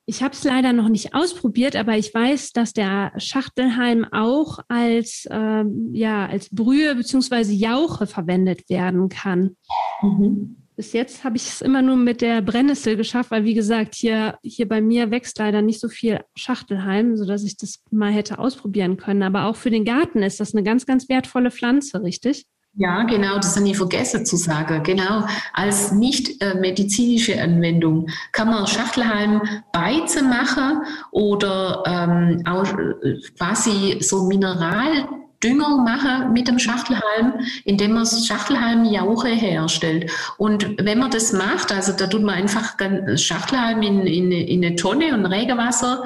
ich 0.06 0.24
habe 0.24 0.34
es 0.34 0.46
leider 0.46 0.72
noch 0.72 0.88
nicht 0.88 1.14
ausprobiert, 1.14 1.76
aber 1.76 1.98
ich 1.98 2.14
weiß, 2.14 2.54
dass 2.54 2.72
der 2.72 3.12
Schachtelhalm 3.18 4.06
auch 4.14 4.60
als, 4.70 5.28
ähm, 5.30 5.90
ja, 5.94 6.26
als 6.26 6.50
Brühe 6.50 6.96
bzw. 6.96 7.52
Jauche 7.52 8.08
verwendet 8.08 8.70
werden 8.70 9.10
kann. 9.10 9.58
Mhm. 10.02 10.67
Bis 10.78 10.94
jetzt 10.94 11.24
habe 11.24 11.38
ich 11.38 11.48
es 11.48 11.62
immer 11.62 11.82
nur 11.82 11.96
mit 11.96 12.22
der 12.22 12.40
Brennnessel 12.44 12.98
geschafft, 12.98 13.32
weil 13.32 13.44
wie 13.44 13.56
gesagt, 13.56 13.96
hier, 13.96 14.38
hier 14.44 14.68
bei 14.68 14.80
mir 14.80 15.10
wächst 15.10 15.40
leider 15.40 15.64
nicht 15.64 15.80
so 15.80 15.90
viel 15.90 16.20
Schachtelhalm, 16.36 17.18
sodass 17.18 17.44
ich 17.44 17.58
das 17.58 17.80
mal 17.90 18.12
hätte 18.12 18.38
ausprobieren 18.38 18.96
können. 18.96 19.24
Aber 19.24 19.46
auch 19.46 19.56
für 19.56 19.72
den 19.72 19.86
Garten 19.86 20.22
ist 20.22 20.40
das 20.40 20.54
eine 20.54 20.62
ganz, 20.62 20.86
ganz 20.86 21.10
wertvolle 21.10 21.50
Pflanze, 21.50 22.04
richtig? 22.04 22.46
Ja, 22.76 23.02
genau, 23.06 23.38
das 23.38 23.58
habe 23.58 23.68
ich 23.68 23.76
vergessen 23.76 24.24
zu 24.24 24.36
sagen. 24.36 24.84
Genau, 24.84 25.26
als 25.52 25.94
nicht 25.94 26.40
äh, 26.44 26.54
medizinische 26.54 27.42
Anwendung 27.42 28.08
kann 28.32 28.50
man 28.50 28.68
Schachtelhalm 28.68 29.42
Beize 29.74 30.22
machen 30.22 30.84
oder 31.10 31.82
ähm, 31.88 32.44
auch 32.46 32.72
äh, 32.78 33.20
quasi 33.36 33.98
so 34.00 34.26
Mineral 34.26 35.08
Dünger 35.44 35.78
machen 35.78 36.34
mit 36.34 36.48
dem 36.48 36.60
Schachtelhalm, 36.60 37.34
indem 37.64 37.94
man 37.94 38.06
Schachtelhalmjauche 38.06 39.30
herstellt. 39.30 40.12
Und 40.38 40.78
wenn 40.84 41.00
man 41.00 41.12
das 41.12 41.34
macht, 41.34 41.72
also 41.72 41.94
da 41.94 42.08
tut 42.08 42.24
man 42.24 42.36
einfach 42.36 42.76
Schachtelhalm 43.16 43.82
in, 43.82 44.08
in, 44.08 44.32
in 44.32 44.66
eine 44.66 44.76
Tonne 44.76 45.14
und 45.14 45.26
Regenwasser 45.26 46.04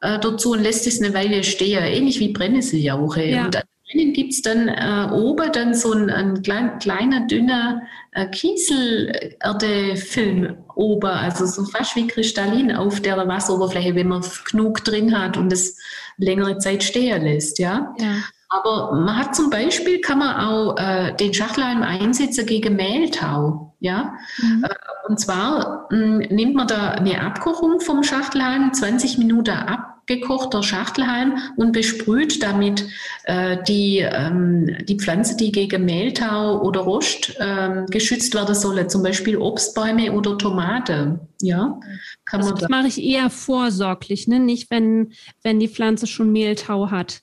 äh, 0.00 0.18
dazu 0.18 0.52
und 0.52 0.62
lässt 0.62 0.86
es 0.86 1.02
eine 1.02 1.14
Weile 1.14 1.44
stehen, 1.44 1.84
ähnlich 1.84 2.20
wie 2.20 2.32
Brennnesseljauche. 2.32 3.24
Ja. 3.24 3.44
Und 3.44 3.62
drinnen 3.92 4.12
gibt 4.12 4.32
es 4.32 4.42
dann 4.42 4.68
äh, 4.68 5.08
oben 5.12 5.50
dann 5.52 5.74
so 5.74 5.92
ein, 5.92 6.10
ein 6.10 6.42
klein, 6.42 6.78
kleiner, 6.78 7.26
dünner 7.26 7.82
äh, 8.12 8.28
Kieselerdefilm 8.28 10.58
oben, 10.74 11.10
also 11.10 11.46
so 11.46 11.64
fast 11.64 11.96
wie 11.96 12.06
Kristallin 12.06 12.70
auf 12.72 13.00
der 13.00 13.16
Wasseroberfläche, 13.28 13.94
wenn 13.94 14.08
man 14.08 14.24
genug 14.50 14.82
drin 14.84 15.18
hat 15.18 15.36
und 15.36 15.52
es 15.52 15.78
längere 16.16 16.56
Zeit 16.58 16.82
stehen 16.82 17.22
lässt. 17.22 17.58
Ja. 17.58 17.94
ja. 17.98 18.14
Aber 18.54 18.92
man 18.92 19.16
hat 19.16 19.34
zum 19.34 19.48
Beispiel, 19.48 20.00
kann 20.00 20.18
man 20.18 20.36
auch 20.36 20.76
äh, 20.76 21.14
den 21.14 21.32
Schachtelhalm 21.32 21.82
einsetzen 21.82 22.44
gegen 22.44 22.76
Mehltau. 22.76 23.74
Ja? 23.80 24.12
Mhm. 24.38 24.64
Äh, 24.64 25.08
und 25.08 25.18
zwar 25.18 25.88
mh, 25.90 25.98
hm, 25.98 26.18
nimmt 26.36 26.54
man 26.54 26.66
da 26.66 26.90
eine 26.90 27.22
Abkochung 27.22 27.80
vom 27.80 28.02
Schachtelhalm, 28.02 28.74
20 28.74 29.16
Minuten 29.16 29.56
abgekochter 30.02 30.62
Schachtelhalm 30.62 31.38
und 31.56 31.72
besprüht 31.72 32.42
damit 32.42 32.86
äh, 33.24 33.58
die, 33.66 33.98
ähm, 33.98 34.76
die 34.88 34.98
Pflanze, 34.98 35.36
die 35.36 35.52
gegen 35.52 35.84
Mehltau 35.84 36.60
oder 36.62 36.80
Rost 36.80 37.36
ähm, 37.40 37.86
geschützt 37.86 38.34
werden 38.34 38.54
soll, 38.54 38.86
zum 38.88 39.02
Beispiel 39.02 39.36
Obstbäume 39.36 40.12
oder 40.12 40.36
Tomate. 40.38 41.20
Ja, 41.40 41.80
kann 42.24 42.40
also 42.40 42.52
man 42.52 42.60
das 42.60 42.68
mache 42.68 42.86
ich 42.88 43.02
eher 43.02 43.30
vorsorglich, 43.30 44.28
ne? 44.28 44.38
nicht 44.38 44.70
wenn, 44.70 45.12
wenn 45.42 45.58
die 45.58 45.68
Pflanze 45.68 46.06
schon 46.06 46.30
Mehltau 46.32 46.90
hat. 46.90 47.22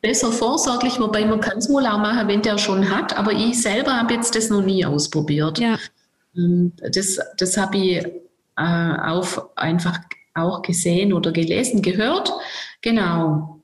Besser 0.00 0.32
vorsorglich, 0.32 0.98
wobei 0.98 1.24
man 1.24 1.40
kann 1.40 1.58
es 1.58 1.68
wohl 1.68 1.86
auch 1.86 1.98
machen, 1.98 2.26
wenn 2.28 2.42
der 2.42 2.58
schon 2.58 2.90
hat, 2.90 3.16
aber 3.16 3.32
ich 3.32 3.60
selber 3.60 3.96
habe 3.96 4.14
jetzt 4.14 4.34
das 4.34 4.50
noch 4.50 4.64
nie 4.64 4.84
ausprobiert. 4.84 5.58
Ja. 5.58 5.78
Ähm, 6.36 6.72
das, 6.92 7.18
das 7.36 7.56
habe 7.56 7.76
ich 7.76 8.06
äh, 8.56 8.96
auf 9.02 9.56
einfach 9.56 9.98
auch 10.34 10.62
gesehen 10.62 11.12
oder 11.12 11.32
gelesen, 11.32 11.82
gehört. 11.82 12.32
Genau. 12.82 13.62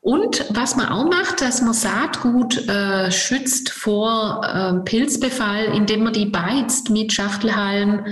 Und 0.00 0.46
was 0.50 0.76
man 0.76 0.88
auch 0.88 1.04
macht, 1.04 1.40
dass 1.40 1.62
man 1.62 1.74
Saatgut 1.74 2.68
äh, 2.68 3.10
schützt 3.10 3.70
vor 3.70 4.40
äh, 4.44 4.74
Pilzbefall, 4.84 5.64
indem 5.74 6.04
man 6.04 6.12
die 6.12 6.26
beizt 6.26 6.90
mit 6.90 7.12
Schachtelhalm, 7.12 8.06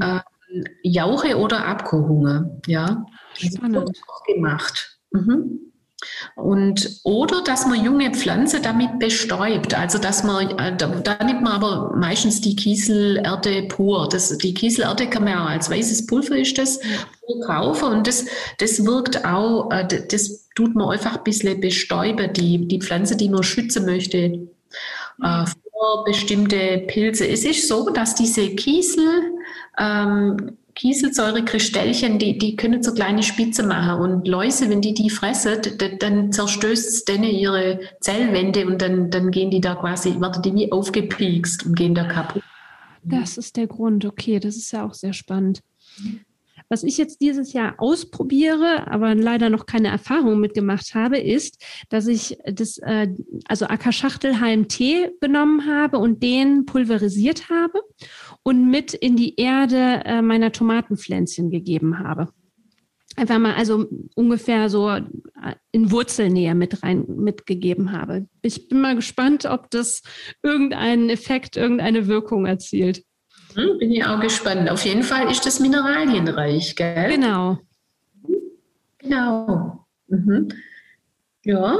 äh, 0.00 0.18
Jauche 0.82 1.38
oder 1.38 1.64
Abkochungen. 1.66 2.60
Ja, 2.66 3.06
Spannend. 3.34 3.76
Das 3.76 3.86
wird 3.86 3.98
auch 4.08 4.24
gemacht. 4.24 4.98
Mhm. 5.12 5.65
Und, 6.34 7.00
oder 7.04 7.42
dass 7.42 7.66
man 7.66 7.82
junge 7.82 8.10
Pflanze 8.12 8.60
damit 8.60 8.98
bestäubt. 8.98 9.74
Also 9.74 9.98
dass 9.98 10.22
man, 10.22 10.50
äh, 10.58 10.76
da, 10.76 10.88
da, 10.88 11.24
nimmt 11.24 11.42
man 11.42 11.54
aber 11.54 11.96
meistens 11.96 12.40
die 12.40 12.54
Kieselerde 12.54 13.62
pur. 13.68 14.08
Das, 14.10 14.36
die 14.36 14.52
Kieselerde 14.52 15.08
kann 15.08 15.24
man 15.24 15.38
auch 15.38 15.48
als 15.48 15.70
weißes 15.70 16.06
Pulver 16.06 16.36
ist 16.36 16.58
das 16.58 16.80
pur 16.80 17.40
kaufen 17.46 17.92
und 17.92 18.06
das, 18.06 18.26
das 18.58 18.84
wirkt 18.84 19.24
auch, 19.24 19.70
äh, 19.70 19.86
das 19.86 20.48
tut 20.54 20.74
man 20.74 20.90
einfach 20.90 21.16
ein 21.16 21.24
bisschen 21.24 21.60
bestäuben, 21.60 22.32
die, 22.34 22.68
die 22.68 22.80
Pflanze, 22.80 23.16
die 23.16 23.30
man 23.30 23.42
schützen 23.42 23.86
möchte. 23.86 24.48
Äh, 25.22 25.44
vor 25.78 26.04
bestimmte 26.04 26.84
Pilze. 26.86 27.26
Es 27.28 27.44
ist 27.44 27.68
so, 27.68 27.90
dass 27.90 28.14
diese 28.14 28.48
Kiesel 28.54 29.22
ähm, 29.78 30.56
Kieselsäurekristellchen, 30.76 32.18
die, 32.18 32.38
die 32.38 32.54
können 32.54 32.82
so 32.82 32.92
kleine 32.92 33.22
Spitze 33.22 33.66
machen 33.66 34.00
und 34.00 34.28
Läuse, 34.28 34.68
wenn 34.70 34.82
die 34.82 34.94
die 34.94 35.10
fressen, 35.10 35.58
dann 35.98 36.32
zerstößt 36.32 36.88
es 36.88 37.04
denen 37.04 37.24
ihre 37.24 37.80
Zellwände 38.00 38.66
und 38.66 38.80
dann, 38.80 39.10
dann 39.10 39.30
gehen 39.30 39.50
die 39.50 39.60
da 39.60 39.74
quasi, 39.74 40.20
werden 40.20 40.42
die 40.42 40.54
wie 40.54 40.70
aufgepiekst 40.70 41.66
und 41.66 41.76
gehen 41.76 41.94
da 41.94 42.04
kaputt. 42.04 42.42
Das 43.02 43.38
ist 43.38 43.56
der 43.56 43.66
Grund, 43.66 44.04
okay, 44.04 44.38
das 44.38 44.56
ist 44.56 44.72
ja 44.72 44.84
auch 44.84 44.94
sehr 44.94 45.12
spannend. 45.12 45.62
Was 46.68 46.82
ich 46.82 46.98
jetzt 46.98 47.20
dieses 47.20 47.52
Jahr 47.52 47.74
ausprobiere, 47.78 48.88
aber 48.88 49.14
leider 49.14 49.50
noch 49.50 49.66
keine 49.66 49.88
Erfahrung 49.88 50.40
mitgemacht 50.40 50.94
habe, 50.94 51.18
ist, 51.18 51.62
dass 51.90 52.08
ich 52.08 52.38
das, 52.44 52.78
äh, 52.78 53.08
also 53.46 53.66
Ackerschachtelhalm 53.66 54.66
Tee 54.66 55.10
genommen 55.20 55.66
habe 55.66 55.98
und 55.98 56.24
den 56.24 56.66
pulverisiert 56.66 57.48
habe 57.50 57.82
und 58.46 58.70
mit 58.70 58.94
in 58.94 59.16
die 59.16 59.34
Erde 59.40 60.02
äh, 60.04 60.22
meiner 60.22 60.52
Tomatenpflänzchen 60.52 61.50
gegeben 61.50 61.98
habe. 61.98 62.28
Einfach 63.16 63.40
mal, 63.40 63.54
also 63.54 63.86
ungefähr 64.14 64.68
so 64.68 64.88
äh, 64.88 65.02
in 65.72 65.90
Wurzelnähe 65.90 66.54
mit 66.54 66.84
rein 66.84 67.06
mitgegeben 67.08 67.90
habe. 67.90 68.28
Ich 68.42 68.68
bin 68.68 68.80
mal 68.82 68.94
gespannt, 68.94 69.46
ob 69.46 69.68
das 69.70 70.02
irgendeinen 70.44 71.10
Effekt, 71.10 71.56
irgendeine 71.56 72.06
Wirkung 72.06 72.46
erzielt. 72.46 73.02
Hm, 73.54 73.78
bin 73.80 73.90
ich 73.90 74.04
auch 74.04 74.20
gespannt. 74.20 74.70
Auf 74.70 74.84
jeden 74.84 75.02
Fall 75.02 75.28
ist 75.28 75.44
das 75.44 75.58
mineralienreich, 75.58 76.76
gell? 76.76 77.10
Genau. 77.10 77.58
Genau. 78.98 79.86
Mhm. 80.06 80.50
Ja. 81.44 81.78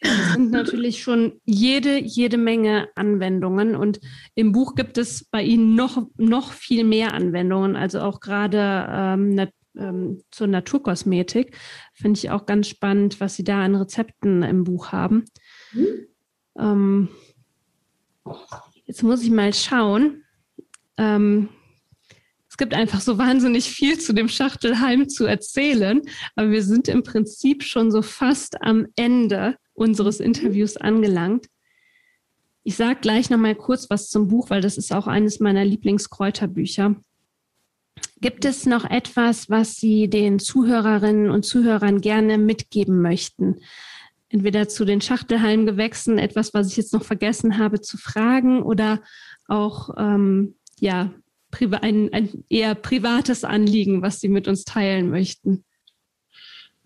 Es 0.00 0.32
sind 0.32 0.50
natürlich 0.50 1.02
schon 1.02 1.40
jede, 1.44 1.98
jede 1.98 2.38
Menge 2.38 2.88
Anwendungen 2.94 3.76
und 3.76 4.00
im 4.34 4.52
Buch 4.52 4.74
gibt 4.74 4.96
es 4.96 5.24
bei 5.24 5.42
Ihnen 5.42 5.74
noch, 5.74 6.06
noch 6.16 6.52
viel 6.52 6.84
mehr 6.84 7.12
Anwendungen, 7.12 7.76
also 7.76 8.00
auch 8.00 8.20
gerade 8.20 8.86
ähm, 8.90 9.34
nat 9.34 9.52
ähm, 9.76 10.22
zur 10.30 10.46
Naturkosmetik. 10.48 11.56
Finde 11.92 12.18
ich 12.18 12.30
auch 12.30 12.46
ganz 12.46 12.68
spannend, 12.68 13.20
was 13.20 13.36
Sie 13.36 13.44
da 13.44 13.62
an 13.62 13.76
Rezepten 13.76 14.42
im 14.42 14.64
Buch 14.64 14.90
haben. 14.90 15.26
Mhm. 15.72 16.06
Ähm, 16.58 17.08
jetzt 18.84 19.02
muss 19.02 19.22
ich 19.22 19.30
mal 19.30 19.54
schauen. 19.54 20.24
Ähm, 20.96 21.50
gibt 22.60 22.74
einfach 22.74 23.00
so 23.00 23.16
wahnsinnig 23.16 23.70
viel 23.70 23.98
zu 23.98 24.12
dem 24.12 24.28
Schachtelheim 24.28 25.08
zu 25.08 25.24
erzählen, 25.24 26.02
aber 26.36 26.50
wir 26.50 26.62
sind 26.62 26.88
im 26.88 27.02
Prinzip 27.02 27.64
schon 27.64 27.90
so 27.90 28.02
fast 28.02 28.62
am 28.62 28.86
Ende 28.96 29.56
unseres. 29.72 30.20
Interviews 30.20 30.76
angelangt. 30.76 31.46
Ich 32.62 32.76
sage 32.76 33.00
gleich 33.00 33.30
noch 33.30 33.38
mal 33.38 33.54
kurz 33.54 33.88
was 33.88 34.10
zum 34.10 34.28
Buch, 34.28 34.50
weil 34.50 34.60
das 34.60 34.76
ist 34.76 34.92
auch 34.92 35.06
eines 35.06 35.40
meiner 35.40 35.64
Lieblingskräuterbücher. 35.64 36.96
Gibt 38.20 38.44
es 38.44 38.66
noch 38.66 38.84
etwas, 38.84 39.48
was 39.48 39.76
Sie 39.76 40.10
den 40.10 40.38
Zuhörerinnen 40.38 41.30
und 41.30 41.46
Zuhörern 41.46 42.02
gerne 42.02 42.36
mitgeben 42.36 43.00
möchten? 43.00 43.56
Entweder 44.28 44.68
zu 44.68 44.84
den 44.84 45.00
Schachtelhalmgewächsen, 45.00 46.18
etwas, 46.18 46.52
was 46.52 46.68
ich 46.68 46.76
jetzt 46.76 46.92
noch 46.92 47.04
vergessen 47.04 47.56
habe 47.56 47.80
zu 47.80 47.96
fragen, 47.96 48.62
oder 48.62 49.00
auch 49.48 49.94
ähm, 49.96 50.56
ja 50.78 51.14
ein, 51.82 52.12
ein 52.12 52.44
eher 52.48 52.74
privates 52.74 53.44
Anliegen, 53.44 54.02
was 54.02 54.20
Sie 54.20 54.28
mit 54.28 54.48
uns 54.48 54.64
teilen 54.64 55.10
möchten? 55.10 55.64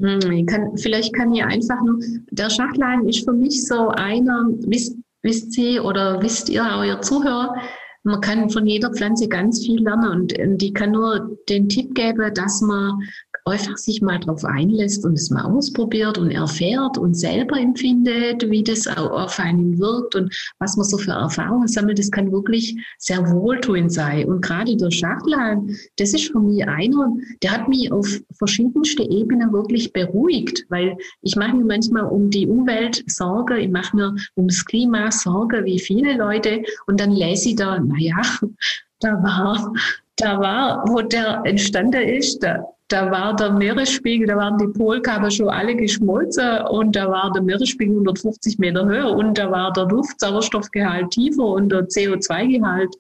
Hm, 0.01 0.47
kann, 0.47 0.77
vielleicht 0.77 1.15
kann 1.15 1.33
ich 1.33 1.45
einfach 1.45 1.81
nur, 1.85 2.01
der 2.31 2.51
Schachlein 2.51 3.07
ist 3.07 3.25
für 3.25 3.33
mich 3.33 3.67
so 3.67 3.89
einer, 3.89 4.49
wisst, 4.67 4.97
wisst 5.23 5.53
Sie 5.53 5.79
oder 5.79 6.21
wisst 6.21 6.49
ihr, 6.49 6.67
euer 6.77 7.01
Zuhörer, 7.01 7.55
man 8.03 8.21
kann 8.21 8.51
von 8.51 8.67
jeder 8.67 8.93
Pflanze 8.93 9.29
ganz 9.29 9.65
viel 9.65 9.83
lernen 9.83 10.11
und, 10.11 10.39
und 10.39 10.63
ich 10.63 10.75
kann 10.75 10.91
nur 10.91 11.39
den 11.49 11.69
Tipp 11.69 11.95
geben, 11.95 12.35
dass 12.35 12.61
man 12.61 13.01
einfach 13.47 13.77
sich 13.77 14.01
mal 14.01 14.19
darauf 14.21 14.43
einlässt 14.45 15.05
und 15.05 15.15
es 15.15 15.29
mal 15.29 15.45
ausprobiert 15.45 16.17
und 16.17 16.31
erfährt 16.31 16.97
und 16.97 17.15
selber 17.15 17.59
empfindet, 17.61 18.49
wie 18.51 18.63
das 18.63 18.87
auf 18.87 19.39
einen 19.39 19.79
wirkt 19.79 20.15
und 20.15 20.35
was 20.61 20.79
man 20.79 20.87
so 20.87 20.97
für 20.97 21.11
Erfahrungen 21.11 21.69
sammelt, 21.69 21.99
das 21.99 22.11
kann 22.11 22.33
wirklich 22.33 22.75
sehr 22.97 23.19
wohltuend 23.31 23.93
sein. 23.93 24.25
Und 24.27 24.41
gerade 24.41 24.75
der 24.75 24.91
Schachtelhalm, 24.91 25.77
das 25.97 26.15
ist 26.15 26.33
für 26.33 26.41
mich 26.41 26.67
einer, 26.67 27.13
der 27.43 27.51
hat 27.51 27.69
mich 27.69 27.93
auf 27.93 28.09
verschiedenste 28.39 29.03
Ebenen 29.03 29.53
wirklich 29.53 29.93
beruhigt, 29.93 30.65
weil 30.71 30.97
ich 31.21 31.37
mache 31.37 31.55
mir 31.55 31.67
manchmal 31.67 32.05
um 32.05 32.31
die 32.31 32.47
Umwelt 32.47 33.05
Sorge, 33.09 33.59
ich 33.59 33.71
mache 33.71 33.95
mir 33.95 34.17
ums 34.39 34.65
Klima 34.65 35.11
Sorge, 35.11 35.67
wie 35.67 35.79
viele 35.79 36.17
Leute, 36.17 36.63
und 36.87 36.99
dann 36.99 37.11
lese 37.11 37.51
ich 37.51 37.57
da, 37.57 37.79
naja, 37.79 38.23
da 39.01 39.23
war, 39.23 39.75
da 40.17 40.41
war, 40.41 40.85
wo 40.89 41.03
der 41.03 41.43
entstanden 41.45 42.01
ist, 42.01 42.43
da, 42.43 42.65
da 42.89 43.11
war 43.11 43.35
der 43.35 43.53
Meeresspiegel, 43.53 44.27
da 44.27 44.37
waren 44.37 44.59
die 44.59 44.67
Polkappen 44.67 45.31
schon 45.31 45.49
alle 45.49 45.75
geschmolzen 45.75 46.61
und 46.71 46.95
da 46.95 47.09
war 47.09 47.33
der 47.33 47.43
Meeresspiegel 47.43 47.95
150 47.95 48.59
Meter 48.59 48.85
höher 48.85 49.11
und 49.11 49.39
da 49.39 49.51
war 49.51 49.73
der 49.73 49.87
Luftsauerstoffgehalt 49.87 51.11
tiefer 51.11 51.45
und 51.45 51.71
der 51.71 51.89
CO2-Gehalt 51.89 52.95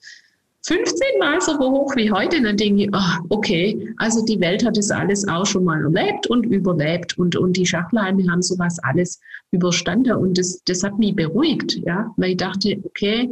15 0.66 1.18
Mal 1.18 1.40
so 1.42 1.58
hoch 1.58 1.94
wie 1.94 2.10
heute. 2.10 2.40
dann 2.40 2.56
denke 2.56 2.84
ich, 2.84 2.90
oh, 2.94 3.26
okay, 3.28 3.94
also 3.98 4.24
die 4.24 4.40
Welt 4.40 4.64
hat 4.64 4.78
das 4.78 4.90
alles 4.90 5.28
auch 5.28 5.44
schon 5.44 5.64
mal 5.64 5.82
erlebt 5.82 6.26
und 6.28 6.44
überlebt 6.46 7.18
und, 7.18 7.36
und 7.36 7.54
die 7.54 7.66
Schachtelhalme 7.66 8.30
haben 8.30 8.40
sowas 8.40 8.78
alles 8.82 9.20
überstanden 9.50 10.16
und 10.16 10.38
das, 10.38 10.62
das 10.64 10.82
hat 10.82 10.98
mich 10.98 11.14
beruhigt, 11.14 11.76
ja, 11.84 12.10
weil 12.16 12.30
ich 12.30 12.36
dachte, 12.38 12.80
okay, 12.84 13.30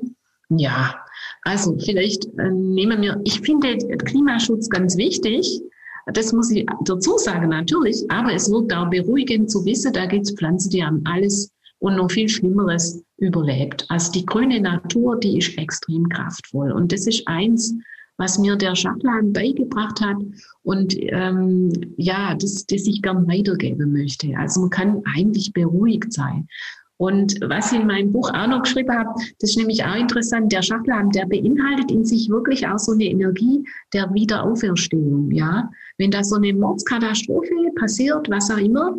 ja, 0.51 0.95
also 1.45 1.79
vielleicht 1.79 2.27
äh, 2.39 2.51
nehmen 2.51 3.01
wir, 3.01 3.19
ich 3.25 3.41
finde 3.41 3.79
Klimaschutz 3.97 4.69
ganz 4.69 4.99
wichtig, 4.99 5.63
das 6.07 6.33
muss 6.33 6.51
ich 6.51 6.67
dazu 6.85 7.17
sagen, 7.19 7.49
natürlich. 7.49 8.05
Aber 8.11 8.33
es 8.33 8.51
wird 8.51 8.71
da 8.71 8.85
beruhigend 8.85 9.51
zu 9.51 9.65
wissen, 9.65 9.93
da 9.93 10.07
gibt 10.07 10.27
es 10.27 10.35
Pflanzen, 10.35 10.71
die 10.71 10.85
haben 10.85 11.03
alles 11.05 11.51
und 11.79 11.97
noch 11.97 12.11
viel 12.11 12.29
Schlimmeres 12.29 13.03
überlebt. 13.19 13.85
Also 13.89 14.13
die 14.13 14.25
grüne 14.25 14.61
Natur, 14.61 15.19
die 15.19 15.39
ist 15.39 15.59
extrem 15.59 16.09
kraftvoll. 16.09 16.73
Und 16.73 16.93
das 16.93 17.07
ist 17.07 17.27
eins, 17.27 17.75
was 18.19 18.39
mir 18.39 18.57
der 18.57 18.77
Schachlan 18.77 19.33
beigebracht 19.33 20.01
hat 20.01 20.17
und 20.63 20.95
ähm, 20.97 21.73
ja, 21.97 22.35
das, 22.35 22.67
das 22.67 22.87
ich 22.87 23.03
gern 23.03 23.27
weitergeben 23.27 23.93
möchte. 23.93 24.37
Also 24.37 24.61
man 24.61 24.71
kann 24.71 25.03
eigentlich 25.17 25.53
beruhigt 25.53 26.13
sein. 26.13 26.47
Und 26.99 27.41
was 27.41 27.73
ich 27.73 27.81
in 27.81 27.89
meinem 27.89 28.13
Buch 28.13 28.31
auch 28.33 28.47
noch 28.47 28.63
geschrieben 28.63 28.97
habe, 28.97 29.11
das 29.41 29.51
ist 29.51 29.57
nämlich 29.57 29.85
auch 29.85 29.97
interessant, 29.97 30.53
der 30.53 30.63
Schachlan, 30.63 31.11
der 31.11 31.27
beinhaltet 31.27 31.91
in 31.91 32.05
sich 32.05 32.29
wirklich 32.29 32.69
auch 32.69 32.79
so 32.79 32.93
eine 32.93 33.07
Energie 33.07 33.67
der 33.93 34.15
Wiederauferstehung. 34.15 35.33
Ja, 35.33 35.69
Wenn 36.03 36.11
da 36.11 36.25
so 36.25 36.35
eine 36.35 36.53
Mordskatastrophe 36.53 37.55
passiert, 37.77 38.29
was 38.29 38.51
auch 38.51 38.59
immer, 38.59 38.99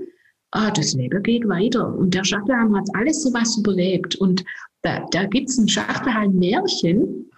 ah, 0.51 0.71
das 0.71 0.93
Leben 0.93 1.21
geht 1.21 1.45
weiter. 1.49 1.93
Und 1.93 2.13
der 2.13 2.23
Schachtelhalm 2.23 2.73
hat 2.77 2.87
alles 2.93 3.23
sowas 3.23 3.57
überlebt. 3.57 4.15
Und 4.15 4.45
da, 4.83 5.05
da 5.11 5.25
gibt 5.25 5.49
es 5.49 5.57
ein 5.57 5.67
Schachtelhalm-Märchen, 5.67 7.29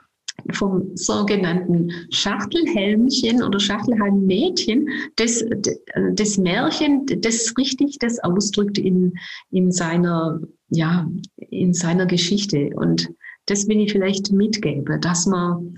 vom 0.51 0.95
sogenannten 0.95 1.89
Schachtelhelmchen 2.12 3.41
oder 3.41 3.60
Schachtelhalmmädchen, 3.60 4.88
das, 5.15 5.43
das 6.13 6.38
Märchen, 6.38 7.08
das 7.21 7.51
richtig 7.58 7.97
das 7.97 8.19
ausdrückt 8.19 8.78
in, 8.78 9.13
in 9.49 9.71
seiner, 9.71 10.39
ja, 10.69 11.10
in 11.38 11.73
seiner 11.73 12.06
Geschichte. 12.06 12.69
Und 12.75 13.10
das 13.47 13.67
will 13.67 13.80
ich 13.80 13.93
vielleicht 13.93 14.32
mitgeben, 14.32 15.01
dass 15.01 15.25
man 15.25 15.75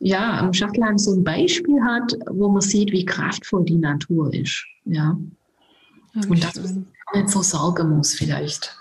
ja 0.00 0.38
am 0.38 0.52
Schachtelhalm 0.52 0.98
so 0.98 1.14
ein 1.14 1.24
Beispiel 1.24 1.80
hat, 1.82 2.16
wo 2.30 2.48
man 2.48 2.60
sieht, 2.60 2.90
wie 2.92 3.04
kraftvoll 3.04 3.64
die 3.64 3.78
Natur 3.78 4.32
ist. 4.34 4.66
Ja. 4.84 5.16
ja 6.14 6.28
Und 6.28 6.42
dass 6.42 6.56
man 6.56 6.86
nicht 7.14 7.28
so 7.28 7.42
sorgen 7.42 7.96
muss 7.96 8.14
vielleicht. 8.14 8.76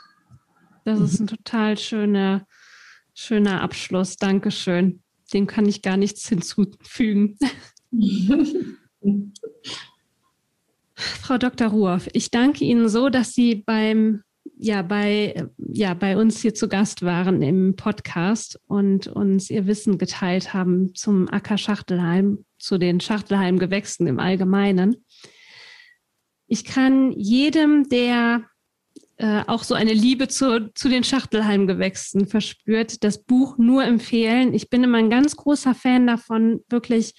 Das 0.85 0.99
ist 0.99 1.19
ein 1.19 1.27
total 1.27 1.77
schöner, 1.77 2.47
schöner 3.13 3.61
Abschluss. 3.61 4.15
Dankeschön 4.17 5.03
dem 5.33 5.47
kann 5.47 5.65
ich 5.65 5.81
gar 5.81 5.97
nichts 5.97 6.27
hinzufügen. 6.27 7.37
Frau 10.95 11.37
Dr. 11.37 11.67
Ruoff, 11.67 12.09
ich 12.13 12.31
danke 12.31 12.65
Ihnen 12.65 12.89
so, 12.89 13.09
dass 13.09 13.33
Sie 13.33 13.55
beim 13.55 14.23
ja, 14.61 14.81
bei, 14.81 15.47
ja, 15.57 15.93
bei 15.93 16.17
uns 16.17 16.41
hier 16.41 16.53
zu 16.53 16.67
Gast 16.67 17.01
waren 17.01 17.41
im 17.41 17.77
Podcast 17.77 18.59
und 18.67 19.07
uns 19.07 19.49
Ihr 19.49 19.67
Wissen 19.67 19.97
geteilt 19.97 20.53
haben 20.53 20.93
zum 20.95 21.29
Acker 21.29 21.57
Schachtelheim, 21.57 22.43
zu 22.57 22.77
den 22.77 22.99
Schachtelheim-Gewächsen 22.99 24.05
im 24.05 24.19
Allgemeinen. 24.19 25.05
Ich 26.47 26.65
kann 26.65 27.13
jedem, 27.13 27.87
der 27.87 28.43
äh, 29.15 29.43
auch 29.47 29.63
so 29.63 29.75
eine 29.75 29.93
Liebe 29.93 30.27
zu, 30.27 30.73
zu 30.73 30.89
den 30.89 31.05
Schachtelhalmgewächsen 31.05 32.27
verspürt, 32.27 33.05
das 33.05 33.23
Buch 33.23 33.57
nur 33.57 33.85
empfehlen. 33.85 34.53
Ich 34.53 34.69
bin 34.69 34.83
immer 34.83 34.97
ein 34.97 35.09
ganz 35.09 35.37
großer 35.37 35.73
Fan 35.73 36.05
davon, 36.05 36.59
wirklich. 36.67 37.13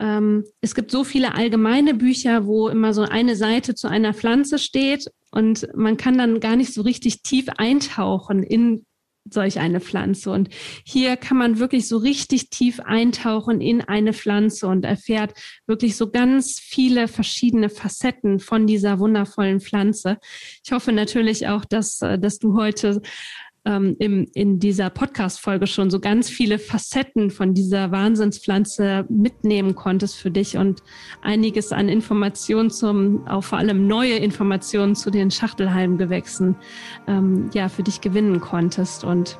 Ähm, 0.00 0.44
es 0.60 0.74
gibt 0.74 0.90
so 0.90 1.04
viele 1.04 1.34
allgemeine 1.34 1.94
Bücher, 1.94 2.46
wo 2.46 2.68
immer 2.68 2.94
so 2.94 3.02
eine 3.02 3.36
Seite 3.36 3.74
zu 3.74 3.88
einer 3.88 4.14
Pflanze 4.14 4.58
steht 4.58 5.10
und 5.30 5.68
man 5.76 5.96
kann 5.96 6.18
dann 6.18 6.40
gar 6.40 6.56
nicht 6.56 6.72
so 6.72 6.82
richtig 6.82 7.22
tief 7.22 7.46
eintauchen 7.56 8.42
in 8.42 8.84
solch 9.28 9.60
eine 9.60 9.80
Pflanze. 9.80 10.30
Und 10.30 10.48
hier 10.84 11.16
kann 11.16 11.36
man 11.36 11.58
wirklich 11.58 11.86
so 11.88 11.98
richtig 11.98 12.50
tief 12.50 12.80
eintauchen 12.80 13.60
in 13.60 13.82
eine 13.82 14.12
Pflanze 14.12 14.66
und 14.66 14.84
erfährt 14.84 15.34
wirklich 15.66 15.96
so 15.96 16.10
ganz 16.10 16.58
viele 16.58 17.06
verschiedene 17.06 17.68
Facetten 17.68 18.40
von 18.40 18.66
dieser 18.66 18.98
wundervollen 18.98 19.60
Pflanze. 19.60 20.18
Ich 20.64 20.72
hoffe 20.72 20.92
natürlich 20.92 21.48
auch, 21.48 21.64
dass, 21.64 22.00
äh, 22.00 22.18
dass 22.18 22.38
du 22.38 22.56
heute 22.56 23.02
ähm, 23.64 23.96
im, 23.98 24.26
in 24.34 24.58
dieser 24.58 24.88
Podcast-Folge 24.90 25.66
schon 25.66 25.90
so 25.90 26.00
ganz 26.00 26.30
viele 26.30 26.58
Facetten 26.58 27.30
von 27.30 27.52
dieser 27.52 27.90
Wahnsinnspflanze 27.90 29.04
mitnehmen 29.08 29.74
konntest 29.74 30.16
für 30.16 30.30
dich 30.30 30.56
und 30.56 30.82
einiges 31.22 31.72
an 31.72 31.88
Informationen 31.88 32.70
zum, 32.70 33.26
auch 33.26 33.44
vor 33.44 33.58
allem 33.58 33.86
neue 33.86 34.16
Informationen 34.16 34.94
zu 34.94 35.10
den 35.10 35.30
Schachtelhalmgewächsen, 35.30 36.56
ähm, 37.06 37.50
ja, 37.52 37.68
für 37.68 37.82
dich 37.82 38.00
gewinnen 38.00 38.40
konntest. 38.40 39.04
Und 39.04 39.38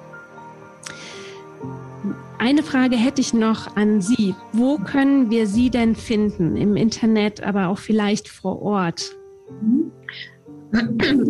Eine 2.38 2.62
Frage 2.62 2.96
hätte 2.96 3.20
ich 3.20 3.32
noch 3.32 3.76
an 3.76 4.00
Sie. 4.00 4.34
Wo 4.52 4.76
können 4.78 5.30
wir 5.30 5.46
Sie 5.46 5.70
denn 5.70 5.94
finden? 5.94 6.56
Im 6.56 6.76
Internet, 6.76 7.42
aber 7.42 7.68
auch 7.68 7.78
vielleicht 7.78 8.28
vor 8.28 8.60
Ort? 8.60 9.16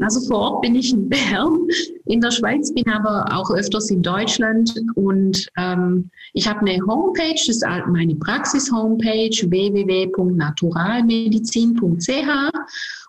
Also 0.03 0.21
vor 0.29 0.39
Ort 0.39 0.61
bin 0.63 0.75
ich 0.75 0.93
in 0.93 1.09
Bern 1.09 1.67
in 2.07 2.21
der 2.21 2.31
Schweiz, 2.31 2.73
bin 2.75 2.89
aber 2.91 3.27
auch 3.33 3.51
öfters 3.51 3.91
in 3.91 4.03
Deutschland. 4.03 4.75
Und 4.95 5.49
ähm, 5.57 6.11
ich 6.33 6.49
habe 6.49 6.61
eine 6.61 6.79
Homepage, 6.87 7.35
das 7.35 7.49
ist 7.49 7.67
meine 7.87 8.15
Praxis-Homepage 8.17 9.51
www.naturalmedizin.ch 9.51 12.51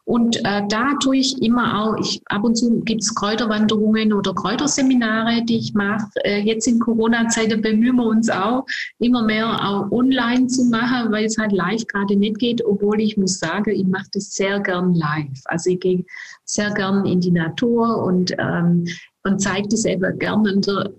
und 0.05 0.37
äh, 0.37 0.63
da 0.67 0.93
tue 1.01 1.17
ich 1.17 1.41
immer 1.41 1.81
auch, 1.81 1.97
ich, 1.99 2.21
ab 2.25 2.43
und 2.43 2.55
zu 2.55 2.81
gibt 2.81 3.01
es 3.01 3.13
Kräuterwanderungen 3.13 4.13
oder 4.13 4.33
Kräuterseminare, 4.33 5.43
die 5.45 5.57
ich 5.57 5.73
mache. 5.73 6.07
Äh, 6.23 6.41
jetzt 6.41 6.67
in 6.67 6.79
Corona-Zeiten 6.79 7.61
bemühen 7.61 7.97
wir 7.97 8.05
uns 8.05 8.29
auch, 8.29 8.65
immer 8.99 9.23
mehr 9.23 9.47
auch 9.47 9.91
online 9.91 10.47
zu 10.47 10.65
machen, 10.65 11.11
weil 11.11 11.25
es 11.25 11.37
halt 11.37 11.51
live 11.51 11.85
gerade 11.87 12.15
nicht 12.15 12.39
geht, 12.39 12.65
obwohl 12.65 12.99
ich 12.99 13.17
muss 13.17 13.39
sagen, 13.39 13.71
ich 13.71 13.85
mache 13.85 14.07
das 14.13 14.33
sehr 14.33 14.59
gern 14.59 14.93
live. 14.95 15.41
Also 15.45 15.69
ich 15.69 15.79
gehe 15.79 16.05
sehr 16.45 16.71
gern 16.71 17.05
in 17.05 17.21
die 17.21 17.31
Natur 17.31 18.03
und, 18.03 18.33
ähm, 18.39 18.85
und 19.23 19.39
zeige 19.39 19.67
das 19.67 19.85
eben 19.85 20.17
gern 20.17 20.43
der, 20.43 20.91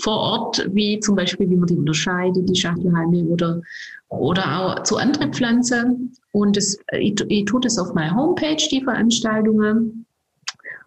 vor 0.00 0.16
Ort, 0.18 0.68
wie 0.72 1.00
zum 1.00 1.16
Beispiel, 1.16 1.48
wie 1.48 1.56
man 1.56 1.66
die 1.66 1.76
unterscheidet, 1.76 2.48
die 2.48 2.56
Schachtelhalme 2.56 3.24
oder 3.24 3.62
oder 4.08 4.60
auch 4.60 4.82
zu 4.82 4.96
anderen 4.96 5.32
Pflanzen. 5.32 6.12
Und 6.32 6.56
das, 6.56 6.78
ich, 6.92 7.20
ich 7.28 7.44
tue 7.44 7.60
das 7.60 7.78
auf 7.78 7.94
meiner 7.94 8.14
Homepage, 8.16 8.56
die 8.70 8.82
Veranstaltungen. 8.82 10.06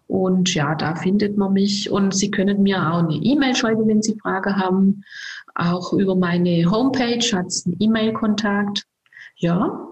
Und 0.06 0.54
ja, 0.54 0.74
da 0.74 0.94
findet 0.94 1.36
man 1.36 1.52
mich. 1.52 1.90
Und 1.90 2.14
Sie 2.14 2.30
können 2.30 2.62
mir 2.62 2.78
auch 2.78 2.98
eine 2.98 3.14
E-Mail 3.14 3.54
schreiben, 3.54 3.86
wenn 3.88 4.02
Sie 4.02 4.18
Fragen 4.20 4.56
haben. 4.56 5.04
Auch 5.54 5.92
über 5.92 6.14
meine 6.14 6.70
Homepage 6.70 7.24
hat 7.32 7.46
es 7.46 7.66
einen 7.66 7.76
E-Mail-Kontakt. 7.78 8.84
Ja, 9.36 9.88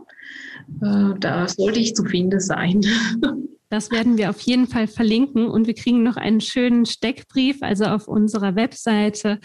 äh, 0.82 1.14
da 1.18 1.48
sollte 1.48 1.80
ich 1.80 1.94
zu 1.94 2.04
finden 2.04 2.40
sein. 2.40 2.82
Das 3.72 3.92
werden 3.92 4.18
wir 4.18 4.30
auf 4.30 4.40
jeden 4.40 4.66
Fall 4.66 4.88
verlinken 4.88 5.46
und 5.46 5.68
wir 5.68 5.76
kriegen 5.76 6.02
noch 6.02 6.16
einen 6.16 6.40
schönen 6.40 6.86
Steckbrief, 6.86 7.58
also 7.60 7.84
auf 7.84 8.08
unserer 8.08 8.56
Webseite 8.56 9.38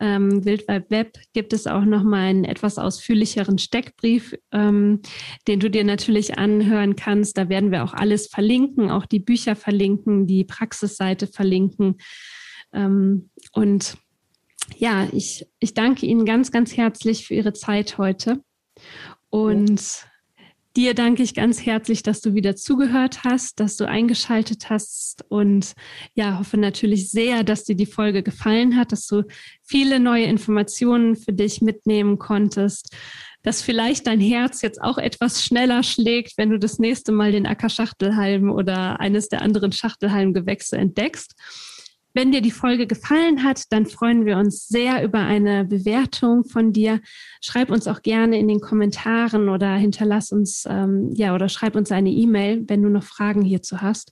ähm, 0.00 0.44
Wildwald 0.44 0.90
Web 0.90 1.18
gibt 1.32 1.52
es 1.52 1.66
auch 1.66 1.84
nochmal 1.84 2.28
einen 2.28 2.44
etwas 2.44 2.78
ausführlicheren 2.78 3.58
Steckbrief, 3.58 4.34
ähm, 4.52 5.00
den 5.46 5.60
du 5.60 5.68
dir 5.70 5.84
natürlich 5.84 6.38
anhören 6.38 6.96
kannst. 6.96 7.36
Da 7.36 7.48
werden 7.48 7.72
wir 7.72 7.84
auch 7.84 7.94
alles 7.94 8.28
verlinken, 8.28 8.90
auch 8.90 9.06
die 9.06 9.18
Bücher 9.18 9.56
verlinken, 9.56 10.26
die 10.26 10.44
Praxisseite 10.44 11.26
verlinken. 11.26 11.96
Ähm, 12.72 13.30
und 13.52 13.96
ja, 14.76 15.08
ich, 15.12 15.46
ich 15.58 15.74
danke 15.74 16.06
Ihnen 16.06 16.24
ganz, 16.24 16.52
ganz 16.52 16.76
herzlich 16.76 17.26
für 17.26 17.34
Ihre 17.34 17.52
Zeit 17.52 17.98
heute. 17.98 18.42
Und 19.30 20.08
Dir 20.76 20.94
danke 20.94 21.22
ich 21.22 21.34
ganz 21.34 21.64
herzlich, 21.64 22.02
dass 22.02 22.20
du 22.20 22.34
wieder 22.34 22.54
zugehört 22.54 23.24
hast, 23.24 23.58
dass 23.58 23.76
du 23.76 23.88
eingeschaltet 23.88 24.70
hast 24.70 25.24
und 25.28 25.72
ja, 26.14 26.38
hoffe 26.38 26.56
natürlich 26.56 27.10
sehr, 27.10 27.42
dass 27.42 27.64
dir 27.64 27.74
die 27.74 27.86
Folge 27.86 28.22
gefallen 28.22 28.76
hat, 28.76 28.92
dass 28.92 29.06
du 29.06 29.24
viele 29.62 29.98
neue 29.98 30.24
Informationen 30.24 31.16
für 31.16 31.32
dich 31.32 31.62
mitnehmen 31.62 32.18
konntest, 32.18 32.94
dass 33.42 33.62
vielleicht 33.62 34.06
dein 34.06 34.20
Herz 34.20 34.62
jetzt 34.62 34.80
auch 34.80 34.98
etwas 34.98 35.42
schneller 35.42 35.82
schlägt, 35.82 36.36
wenn 36.36 36.50
du 36.50 36.58
das 36.58 36.78
nächste 36.78 37.12
Mal 37.12 37.32
den 37.32 37.46
Ackerschachtelhalm 37.46 38.50
oder 38.50 39.00
eines 39.00 39.28
der 39.28 39.42
anderen 39.42 39.72
Schachtelhalmgewächse 39.72 40.76
entdeckst. 40.76 41.34
Wenn 42.18 42.32
dir 42.32 42.40
die 42.40 42.50
Folge 42.50 42.88
gefallen 42.88 43.44
hat, 43.44 43.66
dann 43.70 43.86
freuen 43.86 44.26
wir 44.26 44.38
uns 44.38 44.66
sehr 44.66 45.04
über 45.04 45.20
eine 45.20 45.64
Bewertung 45.64 46.42
von 46.42 46.72
dir. 46.72 47.00
Schreib 47.40 47.70
uns 47.70 47.86
auch 47.86 48.02
gerne 48.02 48.40
in 48.40 48.48
den 48.48 48.58
Kommentaren 48.58 49.48
oder 49.48 49.76
hinterlass 49.76 50.32
uns, 50.32 50.64
ähm, 50.68 51.12
ja, 51.14 51.32
oder 51.32 51.48
schreib 51.48 51.76
uns 51.76 51.92
eine 51.92 52.10
E-Mail, 52.10 52.64
wenn 52.66 52.82
du 52.82 52.88
noch 52.88 53.04
Fragen 53.04 53.42
hierzu 53.42 53.82
hast. 53.82 54.10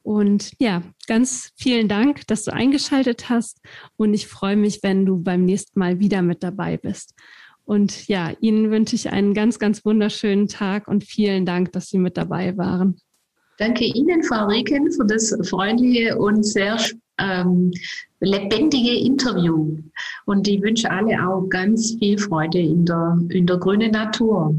Und 0.00 0.52
ja, 0.58 0.82
ganz 1.08 1.52
vielen 1.58 1.88
Dank, 1.88 2.26
dass 2.26 2.44
du 2.44 2.54
eingeschaltet 2.54 3.28
hast. 3.28 3.60
Und 3.98 4.14
ich 4.14 4.28
freue 4.28 4.56
mich, 4.56 4.82
wenn 4.82 5.04
du 5.04 5.22
beim 5.22 5.44
nächsten 5.44 5.78
Mal 5.78 6.00
wieder 6.00 6.22
mit 6.22 6.42
dabei 6.42 6.78
bist. 6.78 7.12
Und 7.66 8.08
ja, 8.08 8.32
Ihnen 8.40 8.70
wünsche 8.70 8.96
ich 8.96 9.10
einen 9.10 9.34
ganz, 9.34 9.58
ganz 9.58 9.84
wunderschönen 9.84 10.48
Tag 10.48 10.88
und 10.88 11.04
vielen 11.04 11.44
Dank, 11.44 11.72
dass 11.72 11.90
Sie 11.90 11.98
mit 11.98 12.16
dabei 12.16 12.56
waren. 12.56 12.96
Danke 13.58 13.84
Ihnen, 13.84 14.22
Frau 14.22 14.46
Rieken, 14.46 14.90
für 14.90 15.04
das 15.04 15.36
freundliche 15.46 16.16
und 16.16 16.42
sehr 16.42 16.78
ähm, 17.18 17.72
lebendige 18.20 18.98
Interview. 18.98 19.78
Und 20.24 20.48
ich 20.48 20.62
wünsche 20.62 20.90
alle 20.90 21.16
auch 21.28 21.48
ganz 21.48 21.96
viel 21.98 22.18
Freude 22.18 22.58
in 22.58 22.84
der, 22.84 23.18
in 23.30 23.46
der 23.46 23.58
grünen 23.58 23.92
Natur. 23.92 24.54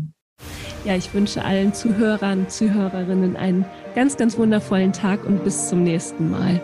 Ja, 0.86 0.96
ich 0.96 1.14
wünsche 1.14 1.44
allen 1.44 1.74
Zuhörern, 1.74 2.48
Zuhörerinnen 2.50 3.36
einen 3.36 3.66
ganz, 3.96 4.16
ganz 4.16 4.38
wundervollen 4.38 4.94
Tag 4.94 5.26
und 5.26 5.44
bis 5.44 5.70
zum 5.70 5.84
nächsten 5.84 6.32
Mal. 6.32 6.62